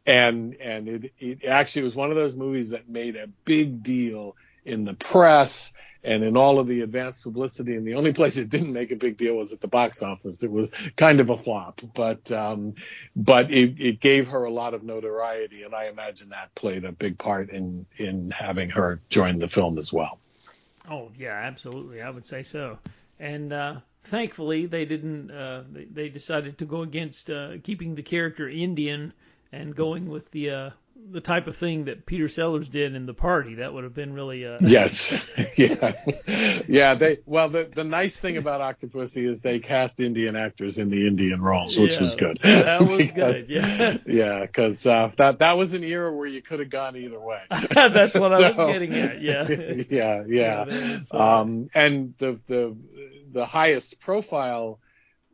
[0.06, 4.36] And and it, it actually was one of those movies that made a big deal
[4.66, 7.76] in the press and in all of the advanced publicity.
[7.76, 10.44] And the only place it didn't make a big deal was at the box office.
[10.44, 12.76] It was kind of a flop, but um,
[13.16, 16.92] but it, it gave her a lot of notoriety, and I imagine that played a
[16.92, 20.20] big part in in having her join the film as well.
[20.90, 22.02] Oh yeah, absolutely.
[22.02, 22.80] I would say so.
[23.20, 25.30] And uh, thankfully, they didn't.
[25.30, 29.14] Uh, they, decided to go against uh, keeping the character Indian
[29.52, 30.70] and going with the uh,
[31.12, 33.56] the type of thing that Peter Sellers did in the party.
[33.56, 35.12] That would have been really uh Yes.
[35.58, 35.94] yeah.
[36.68, 40.90] Yeah, they well the the nice thing about Octopussy is they cast Indian actors in
[40.90, 42.40] the Indian roles, which yeah, was good.
[42.42, 43.50] That was because, good.
[43.50, 43.98] Yeah.
[44.06, 47.42] Yeah, cuz uh, that that was an era where you could have gone either way.
[47.50, 49.22] That's what so, I was getting at.
[49.22, 49.48] Yeah.
[49.50, 50.66] yeah, yeah.
[50.68, 52.78] yeah uh, um and the the
[53.32, 54.80] the highest profile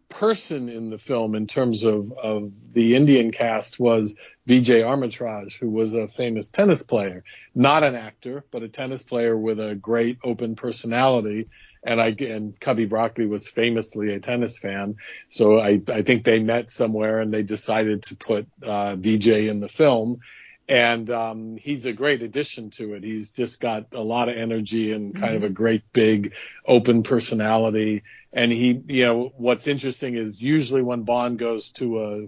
[0.10, 5.69] person in the film in terms of, of the Indian cast was Vijay Amritraj, who
[5.69, 10.19] was a famous tennis player, not an actor, but a tennis player with a great
[10.23, 11.49] open personality.
[11.84, 14.95] And I and Cubby Broccoli was famously a tennis fan,
[15.29, 19.60] so I, I think they met somewhere and they decided to put uh, Vijay in
[19.60, 20.19] the film.
[20.67, 23.03] And um, he's a great addition to it.
[23.03, 25.43] He's just got a lot of energy and kind mm-hmm.
[25.43, 26.34] of a great big
[26.65, 28.01] open personality
[28.36, 32.27] and he, you know, what's interesting is usually when Bond goes to a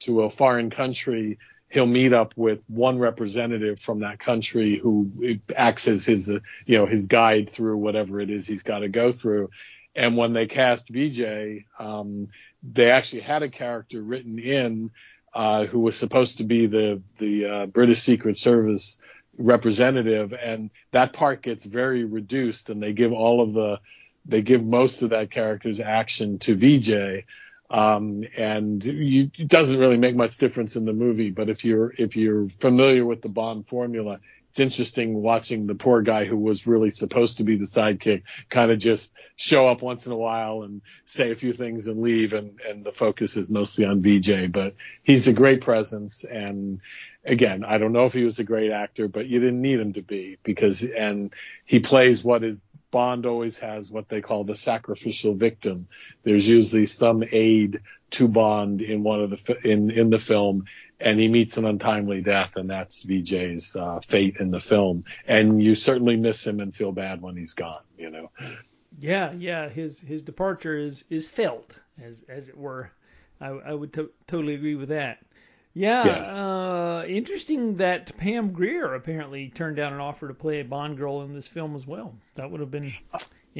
[0.00, 5.88] to a foreign country, he'll meet up with one representative from that country who acts
[5.88, 6.28] as his,
[6.66, 9.50] you know, his guide through whatever it is he's got to go through.
[9.94, 12.28] And when they cast Vijay, um,
[12.62, 14.90] they actually had a character written in
[15.34, 19.00] uh, who was supposed to be the the uh, British Secret Service
[19.36, 23.80] representative, and that part gets very reduced, and they give all of the
[24.24, 27.24] they give most of that character's action to Vijay.
[27.70, 31.92] Um, and you, it doesn't really make much difference in the movie, but if you're
[31.96, 36.66] if you're familiar with the Bond formula, it's interesting watching the poor guy who was
[36.66, 40.62] really supposed to be the sidekick kind of just show up once in a while
[40.62, 44.52] and say a few things and leave, and and the focus is mostly on Vijay.
[44.52, 46.80] But he's a great presence, and
[47.24, 49.92] again, I don't know if he was a great actor, but you didn't need him
[49.94, 51.32] to be because and
[51.64, 55.88] he plays what is Bond always has what they call the sacrificial victim.
[56.22, 57.80] There's usually some aid
[58.12, 60.66] to Bond in one of the in in the film,
[61.00, 65.02] and he meets an untimely death, and that's Vijay's uh, fate in the film.
[65.26, 67.82] And you certainly miss him and feel bad when he's gone.
[67.98, 68.30] You know.
[69.00, 69.68] Yeah, yeah.
[69.68, 72.90] His his departure is is felt as as it were.
[73.40, 75.18] I, I would to- totally agree with that.
[75.74, 76.30] Yeah, yes.
[76.30, 81.22] uh, interesting that Pam Grier apparently turned down an offer to play a Bond girl
[81.22, 82.14] in this film as well.
[82.36, 82.94] That would have been.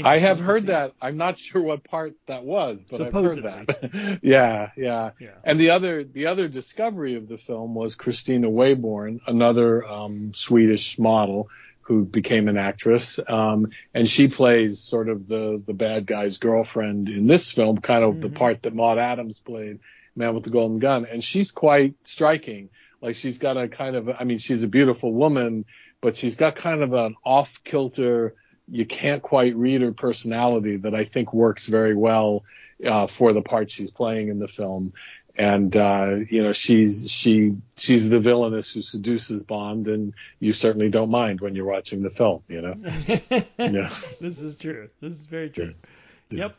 [0.03, 0.93] I have heard that.
[1.03, 3.49] I'm not sure what part that was, but Supposedly.
[3.49, 4.19] I've heard that.
[4.23, 5.31] yeah, yeah, yeah.
[5.43, 10.99] And the other the other discovery of the film was Kristina Wayborn, another um, Swedish
[10.99, 11.49] model
[11.83, 17.09] who became an actress, um, and she plays sort of the the bad guy's girlfriend
[17.09, 18.21] in this film, kind of mm-hmm.
[18.21, 19.81] the part that Maud Adams played
[20.17, 22.71] Man with the Golden Gun, and she's quite striking.
[23.01, 25.67] Like she's got a kind of, I mean, she's a beautiful woman,
[26.01, 28.35] but she's got kind of an off kilter,
[28.69, 32.45] you can't quite read her personality that I think works very well
[32.85, 34.93] uh, for the part she's playing in the film.
[35.37, 40.91] And uh, you know, she's she she's the villainess who seduces Bond, and you certainly
[40.91, 42.45] don't mind when you're watching the film.
[42.47, 42.75] You know.
[43.59, 43.89] yeah.
[44.21, 44.91] This is true.
[45.01, 45.75] This is very true.
[46.31, 46.39] Yeah.
[46.39, 46.57] Yep.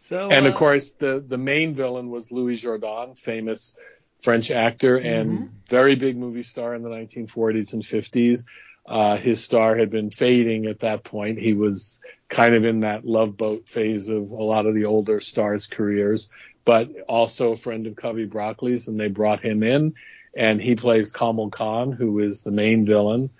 [0.00, 3.76] So, and of uh, course, the the main villain was Louis Jourdan, famous
[4.22, 5.46] French actor and mm-hmm.
[5.68, 8.44] very big movie star in the 1940s and 50s.
[8.86, 11.38] Uh, his star had been fading at that point.
[11.38, 15.20] He was kind of in that love boat phase of a lot of the older
[15.20, 16.32] stars' careers,
[16.64, 19.94] but also a friend of Cubby Broccoli's, and they brought him in,
[20.36, 23.30] and he plays Kamal Khan, who is the main villain.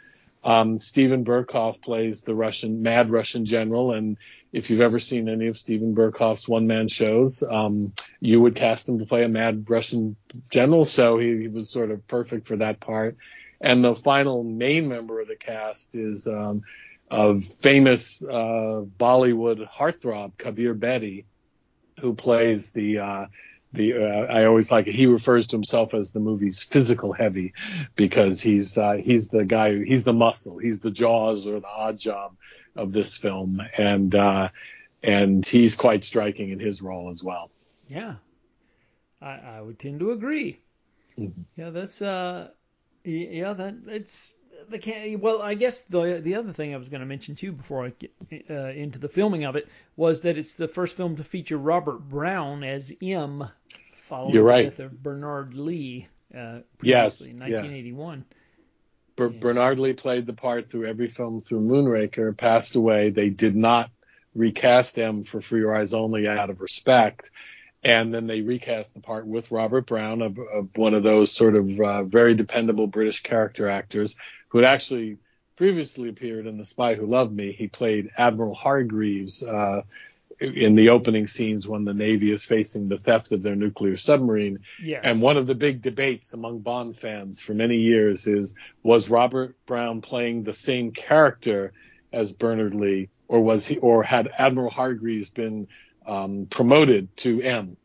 [0.43, 3.93] Um, Steven Berkoff plays the Russian, mad Russian general.
[3.93, 4.17] And
[4.53, 8.89] if you've ever seen any of Steven Berkoff's one man shows, um, you would cast
[8.89, 10.17] him to play a mad Russian
[10.51, 10.85] general.
[10.85, 13.17] So he, he, was sort of perfect for that part.
[13.61, 16.63] And the final main member of the cast is um,
[17.11, 21.25] a famous uh, Bollywood heartthrob, Kabir Bedi,
[22.01, 23.27] who plays the uh,
[23.73, 24.95] the uh, I always like it.
[24.95, 27.53] He refers to himself as the movie's physical heavy
[27.95, 31.99] because he's uh, he's the guy he's the muscle, he's the jaws or the odd
[31.99, 32.35] job
[32.77, 34.49] of this film, and uh,
[35.03, 37.51] and he's quite striking in his role as well.
[37.89, 38.17] Yeah,
[39.21, 40.61] I, I would tend to agree.
[41.19, 41.43] Mm-hmm.
[41.57, 42.49] Yeah, that's uh,
[43.05, 44.31] yeah, that it's
[44.69, 45.21] the can.
[45.21, 47.93] Well, I guess the the other thing I was going to mention too before I
[47.99, 48.13] get
[48.51, 51.99] uh, into the filming of it was that it's the first film to feature Robert
[51.99, 53.49] Brown as M,
[54.03, 54.65] following You're right.
[54.65, 56.09] the death of Bernard Lee.
[56.33, 58.19] Uh, yes, in 1981.
[58.29, 58.37] Yeah.
[59.29, 62.37] Bernard Lee played the part through every film through Moonraker.
[62.37, 63.11] Passed away.
[63.11, 63.91] They did not
[64.35, 67.31] recast him for For Your Eyes Only out of respect
[67.83, 71.57] and then they recast the part with Robert Brown, of, of one of those sort
[71.57, 74.17] of uh, very dependable British character actors
[74.49, 75.19] who had actually
[75.57, 77.53] previously appeared in The Spy Who Loved Me.
[77.53, 79.83] He played Admiral Hargreaves uh,
[80.41, 84.59] in the opening scenes when the Navy is facing the theft of their nuclear submarine.
[84.83, 85.03] Yes.
[85.05, 89.55] And one of the big debates among Bond fans for many years is was Robert
[89.67, 91.73] Brown playing the same character
[92.13, 95.69] as Bernard Lee, or was he, or had Admiral Hargreaves been
[96.07, 97.77] um, promoted to M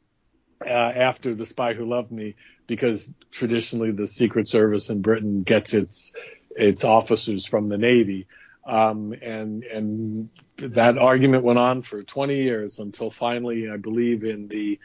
[0.66, 2.36] uh, after The Spy Who Loved Me,
[2.68, 6.14] because traditionally the Secret Service in Britain gets its
[6.56, 8.28] its officers from the Navy.
[8.66, 14.48] Um, and and that argument went on for 20 years until finally, I believe, in
[14.48, 14.80] the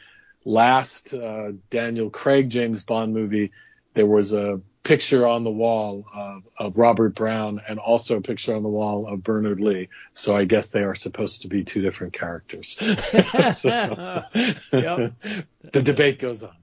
[0.45, 3.51] last uh, Daniel Craig James Bond movie,
[3.93, 8.55] there was a picture on the wall of, of, Robert Brown and also a picture
[8.55, 9.89] on the wall of Bernard Lee.
[10.13, 12.69] So I guess they are supposed to be two different characters.
[12.77, 12.89] so,
[14.33, 15.13] the
[15.71, 16.55] debate goes on.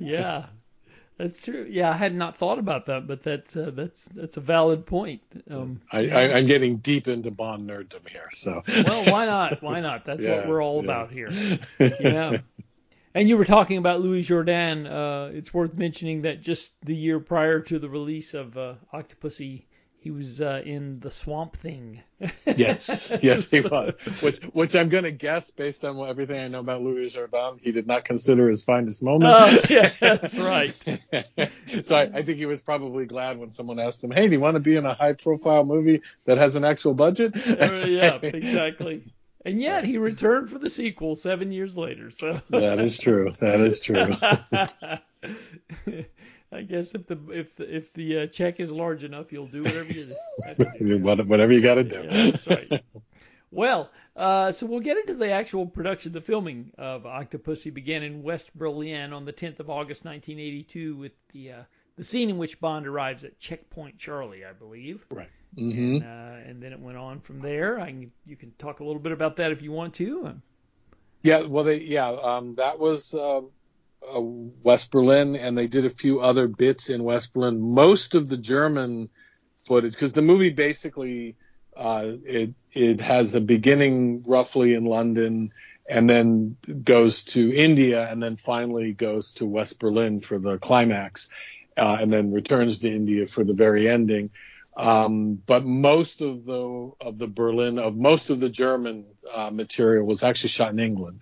[0.00, 0.46] yeah.
[1.16, 1.66] That's true.
[1.70, 5.22] Yeah, I had not thought about that, but that's uh, that's that's a valid point.
[5.48, 8.64] Um, I, I, am getting deep into Bond nerddom here, so.
[8.66, 9.62] well, why not?
[9.62, 10.04] Why not?
[10.04, 10.82] That's yeah, what we're all yeah.
[10.82, 11.30] about here.
[12.00, 12.38] Yeah.
[13.16, 14.90] And you were talking about Louis Jourdan.
[14.90, 19.66] Uh, it's worth mentioning that just the year prior to the release of uh, Octopussy,
[20.04, 22.02] he was uh, in the Swamp Thing.
[22.46, 23.94] yes, yes, he was.
[24.20, 27.72] Which, which I'm going to guess, based on everything I know about Louis Jourdan, he
[27.72, 29.32] did not consider his finest moment.
[29.34, 30.74] Oh, yeah, that's right.
[31.86, 34.40] so I, I, think he was probably glad when someone asked him, "Hey, do you
[34.40, 39.04] want to be in a high-profile movie that has an actual budget?" Uh, yeah, exactly.
[39.42, 42.10] And yet he returned for the sequel seven years later.
[42.10, 43.30] So that is true.
[43.40, 44.08] That is true.
[46.54, 49.62] I guess if the if the, if the uh, check is large enough, you'll do
[49.62, 50.14] whatever you
[50.86, 50.98] do.
[50.98, 52.06] whatever you got to do.
[52.08, 52.82] Yeah, right.
[53.50, 56.12] Well, uh, so we'll get into the actual production.
[56.12, 61.12] The filming of Octopussy began in West Berlin on the 10th of August, 1982, with
[61.32, 61.62] the uh,
[61.96, 65.04] the scene in which Bond arrives at Checkpoint Charlie, I believe.
[65.10, 65.30] Right.
[65.56, 65.96] Mm-hmm.
[65.96, 67.78] And, uh, and, then it went on from there.
[67.78, 70.40] I you can talk a little bit about that if you want to.
[71.22, 73.14] Yeah, well, they yeah, um, that was
[74.12, 77.60] uh, West Berlin, and they did a few other bits in West Berlin.
[77.60, 79.08] Most of the German
[79.56, 81.36] footage, because the movie basically
[81.76, 85.52] uh, it it has a beginning roughly in London,
[85.88, 91.28] and then goes to India, and then finally goes to West Berlin for the climax,
[91.76, 94.30] uh, and then returns to India for the very ending.
[94.76, 100.04] Um, but most of the of the Berlin of most of the German uh, material
[100.04, 101.20] was actually shot in England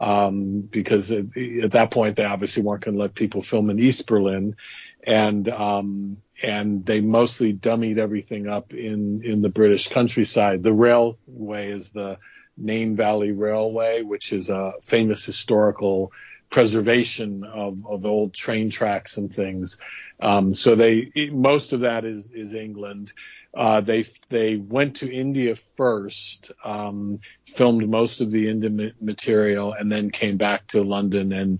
[0.00, 3.78] um, because at, at, that point they obviously weren't going to let people film in
[3.78, 4.56] East Berlin,
[5.02, 10.62] and um, and they mostly dummied everything up in in the British countryside.
[10.62, 12.18] The railway is the
[12.56, 16.12] Nene Valley Railway, which is a famous historical
[16.50, 19.80] preservation of, of old train tracks and things.
[20.20, 23.12] Um, so they most of that is is England.
[23.58, 29.90] Uh, they they went to India first, um, filmed most of the Indian material, and
[29.90, 31.58] then came back to London and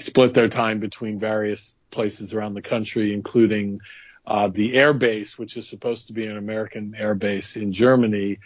[0.00, 3.78] split their time between various places around the country, including
[4.26, 8.38] uh, the air base, which is supposed to be an American air base in Germany,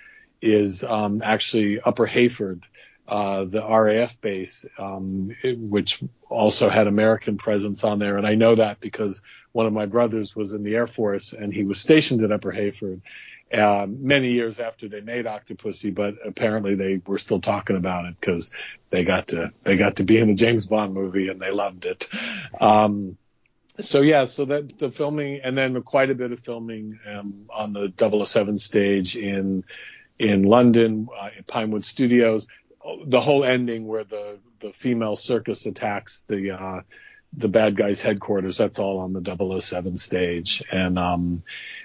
[0.43, 2.67] is um, actually Upper Heyford,
[3.11, 8.17] uh, the RAF base, um, it, which also had American presence on there.
[8.17, 11.53] And I know that because one of my brothers was in the Air Force and
[11.53, 13.03] he was stationed at Upper Heyford
[13.53, 18.15] uh, many years after they made Octopussy, but apparently they were still talking about it
[18.21, 18.53] because
[18.91, 21.85] they got to they got to be in a James Bond movie and they loved
[21.85, 22.09] it.
[22.61, 23.17] Um,
[23.81, 27.73] so yeah, so that the filming, and then quite a bit of filming um, on
[27.73, 27.93] the
[28.25, 29.65] 007 stage in
[30.19, 32.47] in London, uh, in Pinewood Studios.
[33.07, 36.81] The whole ending where the the female circus attacks the uh,
[37.35, 38.57] the bad guys' headquarters.
[38.57, 41.43] That's all on the 007 stage, and um,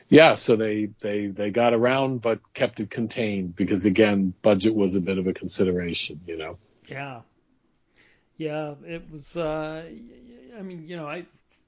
[0.10, 4.96] yeah, so they they they got around, but kept it contained because again, budget was
[4.96, 6.58] a bit of a consideration, you know.
[6.88, 7.22] Yeah,
[8.38, 9.36] yeah, it was.
[9.36, 9.84] Uh,
[10.58, 11.26] I mean, you know, I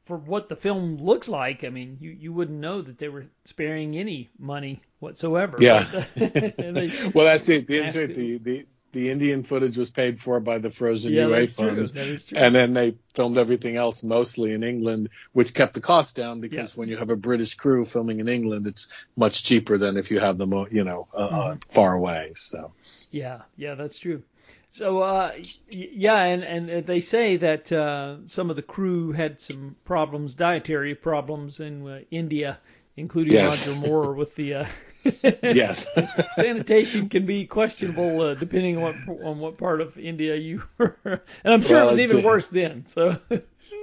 [0.08, 3.26] for what the film looks like, I mean, you, you wouldn't know that they were
[3.44, 5.58] sparing any money whatsoever.
[5.60, 5.86] Yeah.
[7.14, 7.68] well, that's it.
[7.68, 11.92] The, the, the, the Indian footage was paid for by the Frozen yeah, UA funds.
[11.92, 12.02] True.
[12.02, 12.38] That is true.
[12.38, 16.74] And then they filmed everything else mostly in England, which kept the cost down because
[16.76, 16.80] Yeah.
[16.80, 20.20] when you have a British crew filming in England, it's much cheaper than if you
[20.20, 21.58] have them, uh, you know, uh, Mm-hmm.
[21.74, 22.32] far away.
[22.36, 22.74] So,
[23.12, 24.24] Yeah, yeah, that's true.
[24.72, 29.42] So, uh, y- yeah, and, and they say that uh, some of the crew had
[29.42, 32.60] some problems, dietary problems in uh, India,
[32.98, 33.68] including Yes.
[33.68, 34.56] Roger Moore with the.
[34.56, 34.66] Uh,
[35.44, 35.88] yes.
[36.36, 40.98] Sanitation can be questionable uh, depending on what on what part of India you were,
[41.06, 42.88] and I'm sure Well, it was even a- worse then.
[42.88, 43.18] So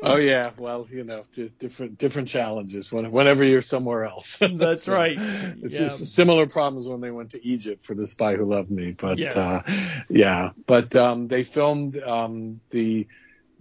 [0.03, 0.51] oh yeah.
[0.59, 1.23] Well, you know,
[1.59, 4.37] different different challenges when, whenever you're somewhere else.
[4.39, 5.17] That's So, right.
[5.19, 5.81] It's Yeah.
[5.87, 8.91] just similar problems when they went to Egypt for The Spy Who Loved Me.
[8.91, 9.37] But Yes.
[9.37, 9.63] uh,
[10.11, 13.07] yeah, but um, they filmed um, the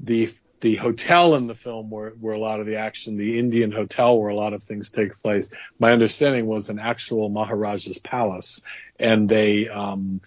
[0.03, 0.29] the
[0.59, 4.17] the hotel in the film where, where a lot of the action, the Indian hotel
[4.17, 5.51] where a lot of things take place.
[5.77, 8.61] My understanding was an actual Maharaja's palace,
[8.97, 10.21] and they um,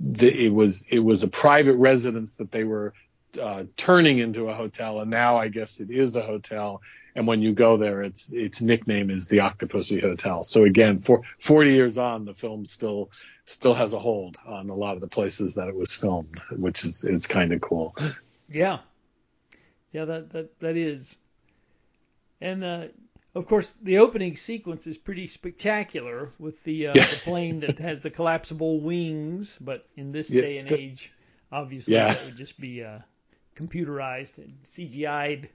[0.00, 2.94] the, it was it was a private residence that they were
[3.40, 6.80] uh, turning into a hotel, and now I guess it is a hotel.
[7.14, 10.42] And when you go there, its its nickname is the Octopussy Hotel.
[10.42, 13.10] So again, for 40 years on, the film still
[13.44, 16.84] still has a hold on a lot of the places that it was filmed, which
[16.84, 17.94] is is kind of cool.
[18.48, 18.78] yeah,
[19.92, 21.16] yeah, that that that is,
[22.40, 22.84] and uh,
[23.34, 27.06] of course the opening sequence is pretty spectacular with the uh, Yeah.
[27.10, 29.58] the plane that has the collapsible wings.
[29.60, 31.12] But in this Yeah, day and age,
[31.50, 32.08] obviously Yeah.
[32.08, 33.00] that would just be uh,
[33.56, 35.48] computerized and CGI'd,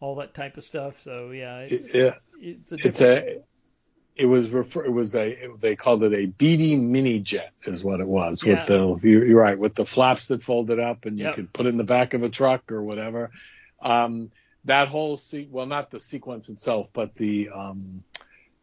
[0.00, 1.00] all that type of stuff.
[1.02, 3.38] So yeah, it's, Yeah, it's a it's a
[4.16, 8.00] it was refer, it was a they called it a BD mini jet is what
[8.00, 11.24] it was with the you're you're right with the flaps that folded up and you
[11.24, 11.30] Yep.
[11.30, 13.30] could put in the back of a truck or whatever.
[13.84, 14.32] Um,
[14.64, 18.02] that whole se- well not the sequence itself but the um,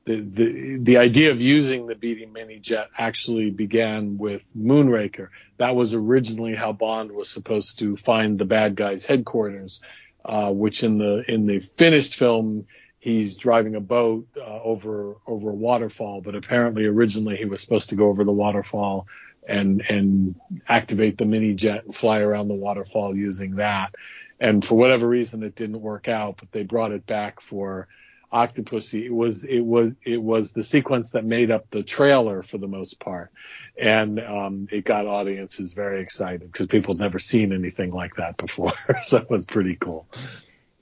[0.05, 5.30] the, the the idea of using the BD mini jet actually began with Moonraker.
[5.57, 9.82] That was originally how Bond was supposed to find the bad guys' headquarters,
[10.26, 12.65] uh, which in the in the finished film
[12.99, 17.89] he's driving a boat uh, over over a waterfall, but apparently originally he was supposed
[17.89, 19.07] to go over the waterfall
[19.47, 20.36] and and
[20.67, 23.93] activate the mini jet and fly around the waterfall using that.
[24.42, 27.88] And for whatever reason, it didn't work out, but they brought it back for
[28.34, 29.04] Octopussy.
[29.06, 32.68] It was it was it was the sequence that made up the trailer for the
[32.68, 33.32] most part,
[33.78, 38.38] and um, it got audiences very excited because people had never seen anything like that
[38.38, 38.74] before.
[39.02, 40.08] so it was pretty cool.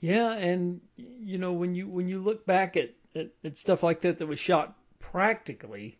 [0.00, 4.00] Yeah, and you know when you when you look back at, at, at stuff like
[4.02, 5.98] that that was shot practically,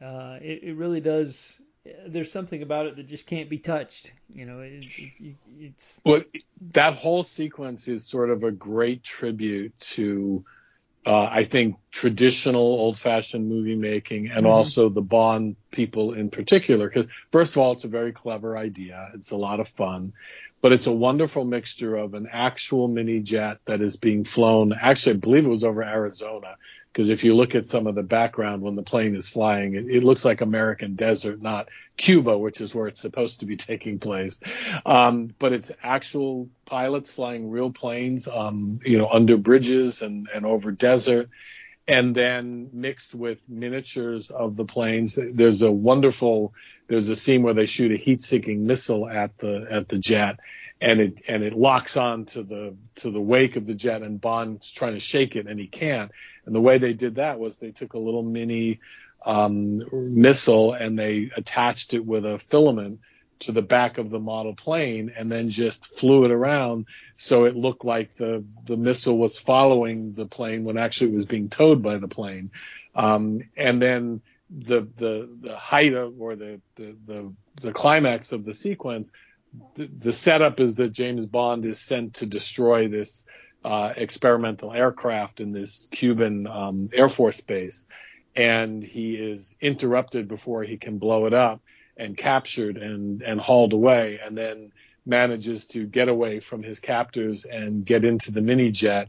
[0.00, 1.60] uh, it, it really does.
[2.06, 4.12] There's something about it that just can't be touched.
[4.34, 4.84] You know, it,
[5.20, 6.22] it, it's Well,
[6.72, 10.44] that whole sequence is sort of a great tribute to,
[11.04, 14.50] uh, I think, traditional old-fashioned movie making, and Mhm.
[14.50, 16.88] also the Bond people in particular.
[16.88, 19.10] Because first of all, it's a very clever idea.
[19.14, 20.14] It's a lot of fun,
[20.62, 24.72] but it's a wonderful mixture of an actual mini jet that is being flown.
[24.72, 26.56] Actually, I believe it was over Arizona.
[26.94, 29.86] Because if you look at some of the background when the plane is flying, it,
[29.88, 33.98] it looks like American desert, not Cuba, which is where it's supposed to be taking
[33.98, 34.38] place.
[34.86, 40.46] Um, but it's actual pilots flying real planes, um, you know, under bridges and, and
[40.46, 41.30] over desert.
[41.88, 45.18] And then mixed with miniatures of the planes.
[45.34, 46.54] There's a wonderful,
[46.86, 50.38] there's a scene where they shoot a heat seeking missile at the, at the jet
[50.80, 54.20] and it, and it locks on to the, to the wake of the jet and
[54.20, 56.10] Bond's trying to shake it and he can't.
[56.46, 58.80] And the way they did that was they took a little mini,
[59.24, 63.00] um, missile and they attached it with a filament
[63.40, 67.56] to the back of the model plane and then just flew it around so it
[67.56, 71.82] looked like the the missile was following the plane when actually it was being towed
[71.82, 72.50] by the plane
[72.94, 74.20] um, and then
[74.50, 79.12] the the the height of or the the the, the climax of the sequence
[79.74, 83.26] the, setup is that James Bond is sent to destroy this
[83.64, 87.88] uh, experimental aircraft in this Cuban um, Air Force base
[88.36, 91.60] and he is interrupted before he can blow it up
[91.96, 94.72] and captured and, and hauled away and then
[95.06, 99.08] manages to get away from his captors and get into the mini jet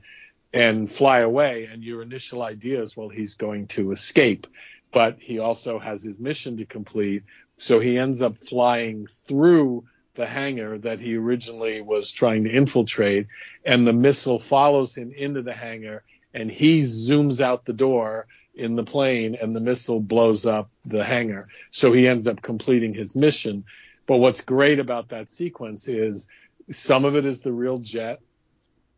[0.54, 1.66] and fly away.
[1.66, 4.46] And your initial idea is, well, he's going to escape,
[4.92, 7.24] but he also has his mission to complete.
[7.58, 9.86] So he ends up flying through
[10.16, 13.28] the hangar that he originally was trying to infiltrate,
[13.64, 16.04] and the missile follows him into the hangar,
[16.34, 21.04] and he zooms out the door in the plane, and the missile blows up the
[21.04, 21.48] hangar.
[21.72, 23.66] So he ends up completing his mission.
[24.08, 26.28] But what's great about that sequence is
[26.72, 28.22] some of it is the real jet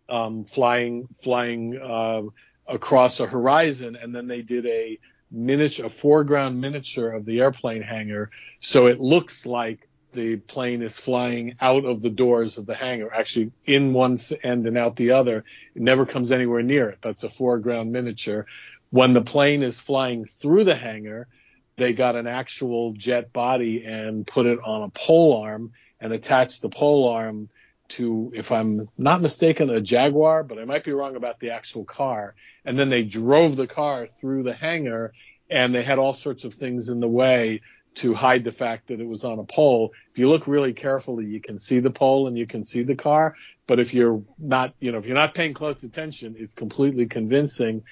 [0.10, 2.24] um, flying flying uh,
[2.68, 5.00] across a horizon, and then they did a
[5.32, 9.87] miniature, a foreground miniature of the airplane hangar, so it looks like
[10.18, 14.66] the plane is flying out of the doors of the hangar, actually in one end
[14.66, 15.44] and out the other.
[15.76, 16.98] It never comes anywhere near it.
[17.02, 18.48] That's a foreground miniature.
[18.90, 21.28] When the plane is flying through the hangar,
[21.76, 26.64] they got an actual jet body and put it on a pole arm and attached
[26.64, 27.50] the pole arm
[27.90, 31.86] to, if I'm not mistaken, a Jaguar, but I might be wrong about the actual
[31.86, 32.34] car.
[32.66, 35.14] And then they drove the car through the hangar
[35.48, 37.62] and they had all sorts of things in the way
[37.98, 39.94] to hide the fact that it was on a pole.
[40.12, 42.96] If you look really carefully, you can see the pole and you can see the
[42.96, 43.36] car.
[43.66, 47.84] But if you're not, you know, if you're not paying close attention, it's completely convincing.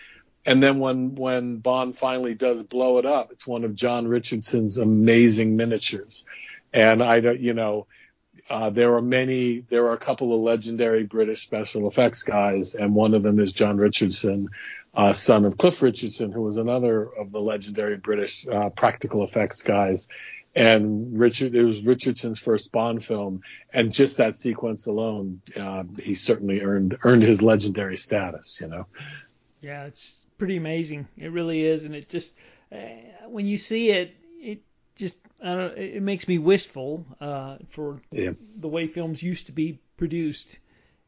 [0.46, 4.78] And then when when Bond finally does blow it up, it's one of John Richardson's
[4.78, 6.26] amazing miniatures.
[6.72, 7.88] And I don't, you know,
[8.50, 12.94] uh, there are many, there are a couple of legendary British special effects guys, and
[12.94, 14.50] one of them is John Richardson,
[14.96, 19.62] uh, son of Cliff Richardson, who was another of the legendary British uh, practical effects
[19.62, 20.08] guys.
[20.56, 23.42] And Richard, it was Richardson's first Bond film,
[23.74, 28.62] and just that sequence alone, uh, he certainly earned earned his legendary status.
[28.62, 28.86] You know.
[29.60, 31.10] Yeah, it's pretty amazing.
[31.18, 32.32] It really is, and it just
[32.72, 32.78] uh,
[33.28, 34.62] when you see it, it
[34.96, 35.78] just I don't.
[35.78, 38.32] It makes me wistful uh, for yeah.
[38.56, 40.58] the way films used to be produced.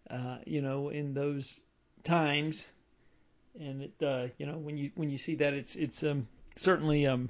[0.10, 1.62] Uh, you know, in those
[2.04, 2.66] times,
[3.60, 7.06] and it, uh, you know, when you when you see that, it's it's um, certainly
[7.08, 7.30] um,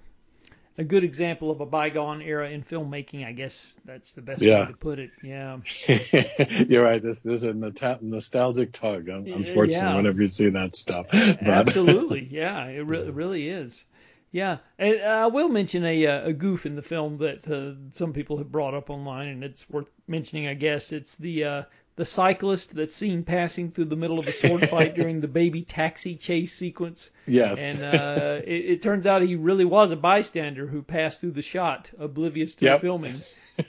[0.78, 3.26] a good example of a bygone era in filmmaking.
[3.26, 4.62] I guess that's the best Yeah.
[4.62, 5.12] way to put it.
[5.24, 5.58] Yeah.
[6.68, 7.02] You're right.
[7.02, 9.96] This, this is a nostalgic tug, unfortunately, yeah.
[9.96, 11.08] whenever you see that stuff.
[11.12, 13.84] But- Absolutely, yeah, it, re- it really is.
[14.30, 17.80] Yeah, and uh, I will mention a uh, a goof in the film that uh,
[17.94, 20.48] some people have brought up online, and it's worth mentioning.
[20.48, 21.64] I guess it's the uh,
[21.98, 25.64] the cyclist that's seen passing through the middle of a sword fight during the baby
[25.64, 27.10] taxi chase sequence.
[27.26, 27.60] yes.
[27.62, 31.42] And uh, it, it turns out he really was a bystander who passed through the
[31.42, 32.76] shot, oblivious to Yep.
[32.80, 33.16] the filming.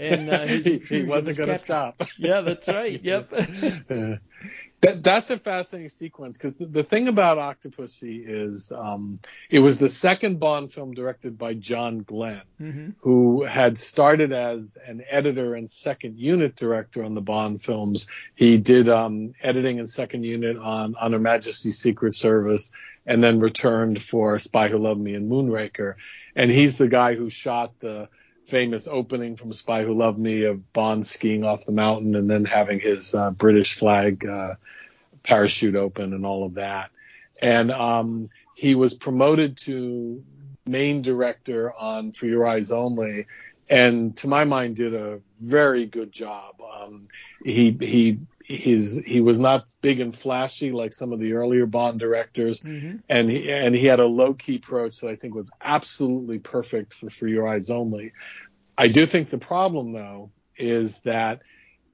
[0.01, 2.03] And uh, he, he wasn't was going to stop.
[2.19, 3.01] Yeah, that's right.
[3.03, 3.33] Yep.
[3.91, 4.17] Yeah.
[4.81, 9.19] That, that's a fascinating sequence because the, the thing about Octopussy is um,
[9.51, 14.77] it was the second Bond film directed by John Glenn, hmm who had started as
[14.87, 18.07] an editor and second unit director on the Bond films.
[18.37, 22.73] He did um, editing and second unit on on Her Majesty's Secret Service,
[23.07, 25.95] and then returned for Spy Who Loved Me and Moonraker.
[26.37, 28.09] And he's the guy who shot the
[28.49, 32.47] famous opening from Spy Who Loved Me of Bond skiing off the mountain and then
[32.47, 34.55] having his uh, British flag uh,
[35.23, 36.91] parachute open and all of that.
[37.41, 40.25] And um, he was promoted to
[40.67, 43.27] main director on For Your Eyes Only,
[43.69, 46.55] and to my mind, did a very good job.
[46.61, 47.09] Um,
[47.45, 48.19] he he
[48.49, 52.97] his he was not big and flashy like some of the earlier Bond directors, hmm
[53.09, 56.95] and he and he had a low key approach that I think was absolutely perfect
[56.95, 58.13] for For Your Eyes Only.
[58.77, 61.43] I do think the problem though is that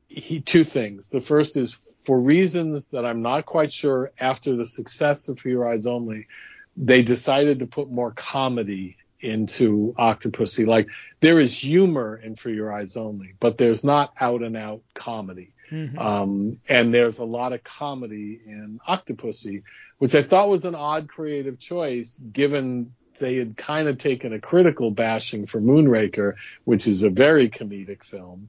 [0.07, 1.09] he two things.
[1.11, 5.49] The first is for reasons that I'm not quite sure after the success of For
[5.49, 6.29] Your Eyes Only,
[6.77, 10.67] they decided to put more comedy into Octopussy.
[10.69, 10.89] Like
[11.19, 15.54] there is humor in For Your Eyes Only, but there's not out and out comedy.
[15.69, 19.63] Hmm Um, and there's a lot of comedy in Octopussy,
[19.99, 24.41] which I thought was an odd creative choice given they had kind of taken a
[24.41, 26.35] critical bashing for Moonraker,
[26.65, 28.49] which is a very comedic film.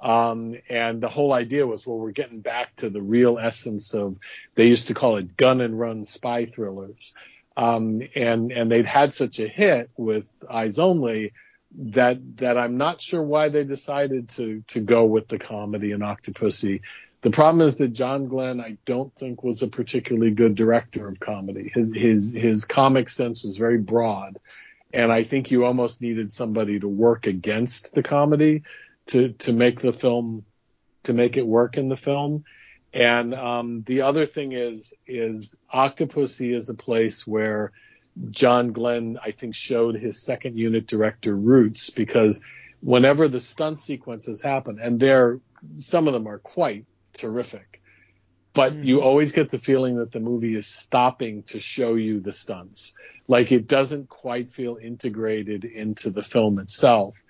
[0.00, 4.16] Um, and the whole idea was, well, we're getting back to the real essence of,
[4.54, 7.14] they used to call it gun and run spy thrillers.
[7.56, 11.32] Um, and, and they'd had such a hit with Eyes Only
[11.78, 16.00] that, that I'm not sure why they decided to, to go with the comedy in
[16.00, 16.80] Octopussy.
[17.22, 21.20] The problem is that John Glenn, I don't think was a particularly good director of
[21.20, 21.70] comedy.
[21.74, 24.38] His, his, his comic sense was very broad.
[24.92, 28.62] And I think you almost needed somebody to work against the comedy
[29.06, 30.44] to, to make the film,
[31.02, 32.44] to make it work in the film.
[32.92, 37.72] And um, the other thing is, is Octopussy is a place where
[38.30, 42.42] John Glenn, I think, showed his second unit director roots because
[42.80, 45.40] whenever the stunt sequences happen, and they're
[45.78, 47.82] some of them are quite terrific,
[48.54, 48.84] but mm-hmm.
[48.84, 52.96] you always get the feeling that the movie is stopping to show you the stunts.
[53.28, 57.22] Like it doesn't quite feel integrated into the film itself.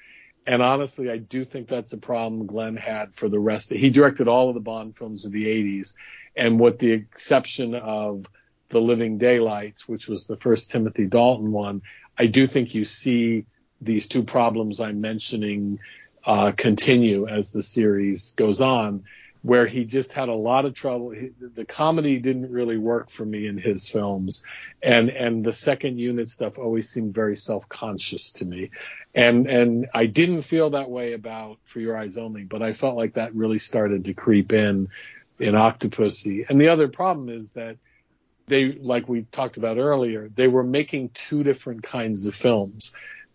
[0.46, 3.72] And honestly, I do think that's a problem Glenn had for the rest.
[3.72, 5.94] He directed all of the Bond films of the 80s.
[6.36, 8.26] And with the exception of
[8.68, 11.82] The Living Daylights, which was the first Timothy Dalton one,
[12.18, 13.44] I do think you see
[13.80, 15.80] these two problems I'm mentioning
[16.24, 19.04] uh, continue as the series goes on,
[19.42, 21.10] where he just had a lot of trouble.
[21.10, 24.42] He, the comedy didn't really work for me in his films,
[24.82, 28.70] and and the second unit stuff always seemed very self conscious to me,
[29.14, 32.96] and and I didn't feel that way about For Your Eyes Only, but I felt
[32.96, 34.88] like that really started to creep in
[35.38, 36.48] in Octopussy.
[36.48, 37.76] And the other problem is that
[38.46, 42.92] they, like we talked about earlier, they were making two different kinds of films.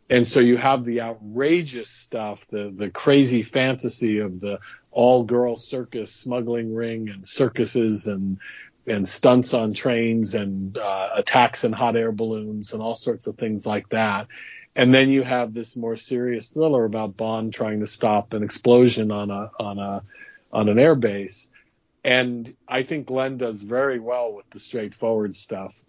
[0.10, 4.60] And so you have the outrageous stuff, the, the crazy fantasy of the
[4.92, 8.40] all girl circus smuggling ring and circuses and,
[8.86, 13.38] and stunts on trains and uh, attacks in hot air balloons and all sorts of
[13.38, 14.28] things like that.
[14.76, 19.12] And then you have this more serious thriller about Bond trying to stop an explosion
[19.12, 20.04] on a, on a,
[20.52, 21.51] on an airbase.
[22.04, 25.82] And I think Glenn does very well with the straightforward stuff.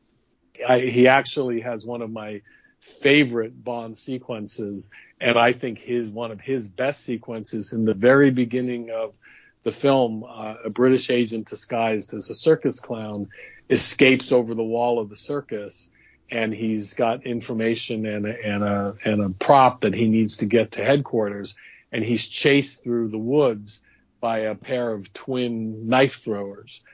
[0.67, 2.43] I, he actually has one of my
[2.79, 4.91] favorite Bond sequences,
[5.21, 9.15] and I think his one of his best sequences in the very beginning of
[9.63, 10.25] the film.
[10.25, 13.29] Uh, a British agent disguised as a circus clown
[13.71, 15.91] escapes over the wall of the circus,
[16.31, 20.47] and he's got information and a, and a and a prop that he needs to
[20.47, 21.55] get to headquarters,
[21.91, 23.81] and he's chased through the woods
[24.23, 26.85] by a pair of twin knife throwers.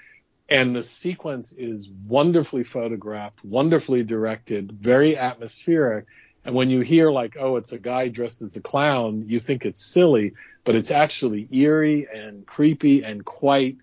[0.48, 6.06] And the sequence is wonderfully photographed, wonderfully directed, very atmospheric.
[6.42, 9.66] And when you hear like, oh, it's a guy dressed as a clown, you think
[9.66, 10.32] it's silly,
[10.64, 13.76] but it's actually eerie and creepy and quite,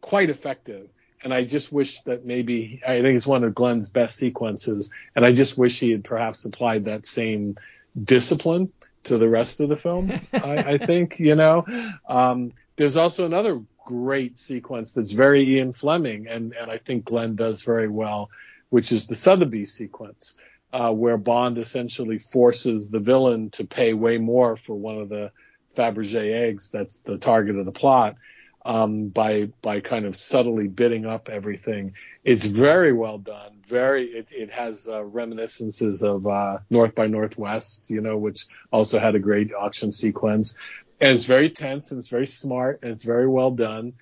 [0.00, 0.88] quite effective.
[1.22, 4.92] And I just wish that maybe, I think it's one of Glenn's best sequences.
[5.14, 7.56] And I just wish he had perhaps applied that same
[7.96, 8.72] discipline
[9.04, 10.10] to the rest of the film.
[10.32, 11.64] I, I think, you know,
[12.08, 17.34] um, there's also another great sequence that's very Ian Fleming, and, and I think Glenn
[17.34, 18.30] does very well,
[18.70, 20.36] which is the Sotheby's sequence,
[20.72, 25.32] uh, where Bond essentially forces the villain to pay way more for one of the
[25.76, 28.16] Fabergé eggs that's the target of the plot.
[28.64, 31.94] Um, by by kind of subtly bidding up everything.
[32.22, 33.60] It's very well done.
[33.66, 38.98] Very it, it has uh, reminiscences of uh, North by Northwest, you know, which also
[38.98, 40.58] had a great auction sequence
[41.00, 43.94] and it's very tense and it's very smart and it's very well done.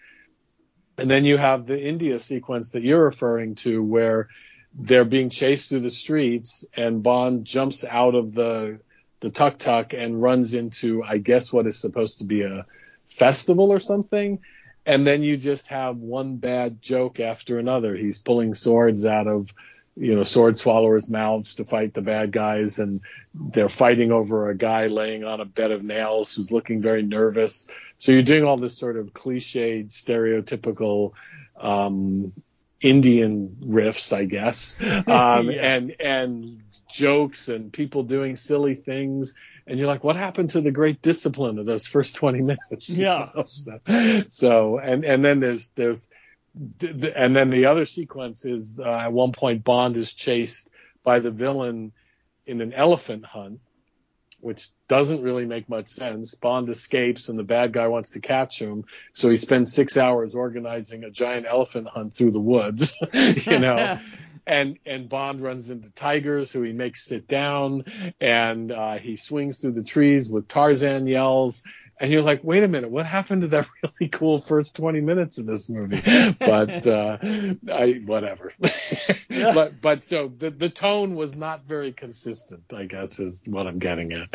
[0.99, 4.29] And then you have the India sequence that you're referring to where
[4.75, 8.81] they're being chased through the streets and Bond jumps out of the
[9.21, 12.67] the tuk tuk and runs into I guess what is supposed to be a
[13.09, 14.41] festival or something.
[14.85, 17.97] And then you just have one bad joke after another.
[17.97, 19.53] He's pulling swords out of
[19.97, 23.01] you know, sword swallowers' mouths to fight the bad guys, and
[23.35, 27.69] they're fighting over a guy laying on a bed of nails who's looking very nervous.
[27.97, 31.13] So you're doing all this sort of cliched, stereotypical
[31.59, 32.33] um,
[32.81, 35.77] Indian riffs, I guess, um, yeah.
[35.77, 39.35] and and jokes and people doing silly things.
[39.67, 42.89] And you're like, what happened to the great discipline of those first 20 minutes?
[42.97, 43.31] Yeah.
[44.29, 46.09] so, and, and then there's, there's,
[46.81, 50.71] and then the other sequence is uh, at one point Bond is chased
[51.03, 51.93] by the villain
[52.47, 53.61] in an elephant hunt,
[54.41, 56.35] which doesn't really make much sense.
[56.35, 58.85] Bond escapes and the bad guy wants to catch him,
[59.15, 62.95] so he spends six hours organizing a giant elephant hunt through the woods,
[63.47, 63.99] you know.
[64.47, 67.85] and and Bond runs into tigers who he makes sit down,
[68.21, 71.65] and uh, he swings through the trees with Tarzan yells,
[71.99, 75.39] and you're like, wait a minute, what happened to that really cool first 20 minutes
[75.39, 76.01] of this movie?
[76.39, 77.19] But uh,
[77.73, 78.53] I whatever.
[79.31, 79.53] yeah.
[79.53, 82.73] But but so the the tone was not very consistent.
[82.75, 84.29] I guess is what I'm getting at.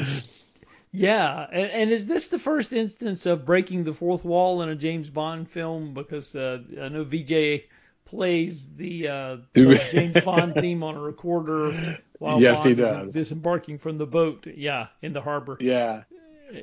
[0.94, 4.76] Yeah, and, and is this the first instance of breaking the fourth wall in a
[4.76, 5.94] James Bond film?
[5.94, 7.64] Because uh, I know Vijay
[8.06, 13.14] plays the, uh, the James Bond theme on a recorder while yes, Bond he does.
[13.14, 14.48] disembarking from the boat.
[14.54, 15.58] Yeah, in the harbor.
[15.62, 16.04] Yeah,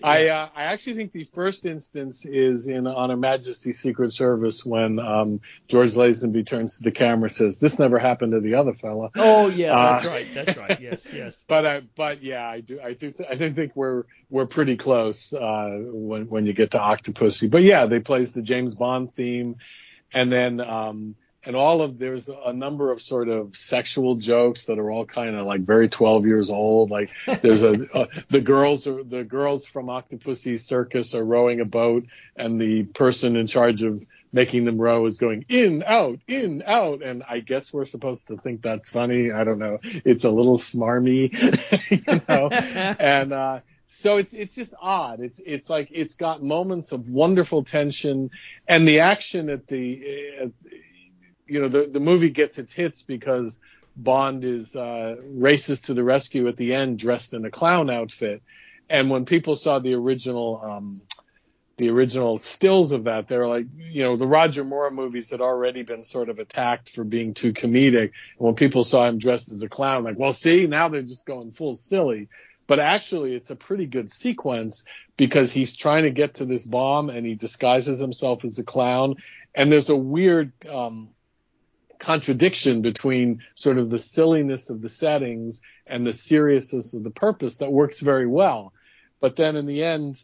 [0.03, 4.65] I uh, I actually think the first instance is in On Her Majesty's Secret Service
[4.65, 8.55] when um, George Lazenby turns to the camera and says, "This never happened to the
[8.55, 10.81] other fella." Oh yeah, that's uh, right, that's right.
[10.89, 11.45] Yes, yes.
[11.47, 14.77] But uh, but yeah, I do I do th- I do think we're we're pretty
[14.77, 17.51] close uh, when when you get to Octopussy.
[17.51, 19.57] But yeah, they plays the James Bond theme,
[20.13, 21.17] and then um,
[21.49, 25.35] and all of there's a number of sort of sexual jokes that are all kind
[25.35, 26.91] of like very 12 years old.
[26.91, 31.65] Like there's a uh, the girls are the girls from Octopussy Circus are rowing a
[31.65, 32.05] boat,
[32.37, 37.03] and the person in charge of making them row is going in out in out,
[37.03, 39.33] and I guess we're supposed to think that's funny.
[39.33, 39.79] I don't know.
[39.83, 41.33] It's a little smarmy,
[42.07, 43.33] you know, and.
[43.33, 45.21] uh so it's it's just odd.
[45.21, 48.31] It's it's like it's got moments of wonderful tension,
[48.69, 50.51] and the action at the, at,
[51.49, 53.61] you know, the the movie gets its hits because
[53.97, 58.43] Bond is uh, races to the rescue at the end dressed in a clown outfit,
[58.89, 60.61] and when people saw the original.
[60.63, 61.03] Um,
[61.77, 65.41] the original stills of that, they were like, you know, the Roger Moore movies had
[65.41, 68.01] already been sort of attacked for being too comedic.
[68.01, 71.25] And when people saw him dressed as a clown, like, well, see, now they're just
[71.25, 72.27] going full silly
[72.69, 74.85] but actually it's a pretty good sequence
[75.17, 79.17] because he's trying to get to this bomb and he disguises himself as a clown
[79.55, 81.09] and there's a weird um,
[81.99, 87.57] contradiction between sort of the silliness of the settings and the seriousness of the purpose
[87.57, 88.73] that works very well.
[89.21, 90.23] But then in the end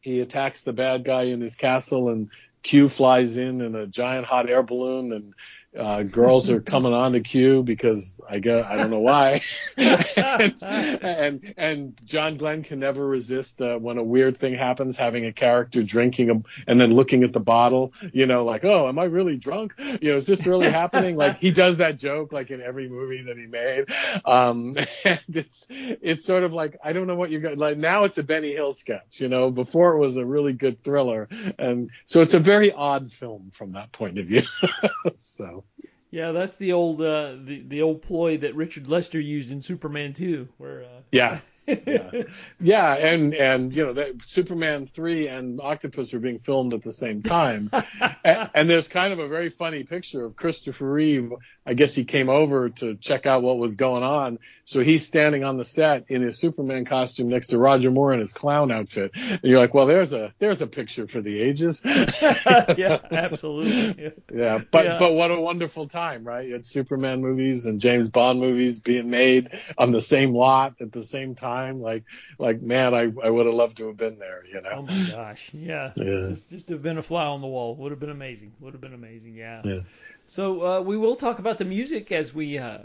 [0.00, 2.30] he attacks the bad guy in his castle and
[2.62, 5.34] Q flies in in a giant hot air balloon and
[5.78, 9.42] uh, girls are coming on to Q because I guess I don't know why,
[9.76, 15.26] and, and, and John Glenn can never resist uh, when a weird thing happens, having
[15.26, 18.98] a character drinking a, and then looking at the bottle, you know, like oh, am
[18.98, 19.74] I really drunk?
[19.78, 21.16] You know, is this really happening?
[21.16, 23.86] Like he does that joke like in every movie that he made,
[24.24, 27.58] um, and it's it's sort of like I don't know what you got.
[27.58, 29.50] Like now it's a Benny Hill sketch, you know.
[29.50, 33.72] Before it was a really good thriller, and so it's a very odd film from
[33.72, 34.42] that point of view.
[35.18, 35.63] so.
[36.10, 40.12] Yeah, that's the old uh, the the old ploy that Richard Lester used in Superman
[40.12, 42.10] 2, where uh, yeah, yeah,
[42.60, 46.92] yeah, and and you know that Superman three and Octopus are being filmed at the
[46.92, 47.70] same time,
[48.24, 51.32] and, and, there's kind of a very funny picture of Christopher Reeve.
[51.66, 55.44] I guess he came over to check out what was going on, so he's standing
[55.44, 59.12] on the set in his Superman costume next to Roger Moore in his clown outfit,
[59.14, 61.82] and you're like, well, there's a there's a picture for the ages.
[62.76, 64.02] yeah, absolutely.
[64.02, 64.96] Yeah, yeah but yeah.
[64.98, 66.46] but what a wonderful time, right?
[66.46, 69.48] You had Superman movies and James Bond movies being made
[69.78, 71.80] on the same lot at the same time time.
[71.80, 72.04] Like,
[72.38, 74.44] like man, I, I would have loved to have been there.
[74.46, 74.70] You know.
[74.72, 75.92] Oh my gosh, yeah.
[75.96, 76.28] yeah.
[76.28, 78.52] Just, just to have been a fly on the wall would have been amazing.
[78.60, 79.34] Would have been amazing.
[79.34, 79.62] Yeah.
[79.64, 79.80] Yeah.
[80.26, 82.78] So uh, we will talk about the music as we uh,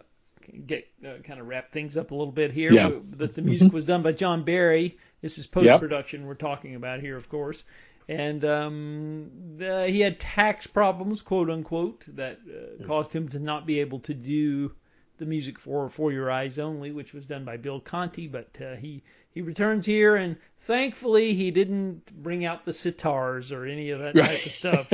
[0.65, 2.71] get uh, kind of wrap things up a little bit here.
[2.71, 2.91] Yeah.
[3.17, 4.97] That the music was done by John Barry.
[5.21, 6.27] This is post production yep.
[6.27, 7.63] we're talking about here, of course.
[8.07, 13.67] And um, the, he had tax problems, quote unquote, that uh, caused him to not
[13.67, 14.71] be able to do
[15.19, 18.75] the music for For Your Eyes Only, which was done by Bill Conti, but uh,
[18.75, 23.99] he he returns here and thankfully he didn't bring out the sitars or any of
[23.99, 24.25] that right.
[24.25, 24.93] type of stuff.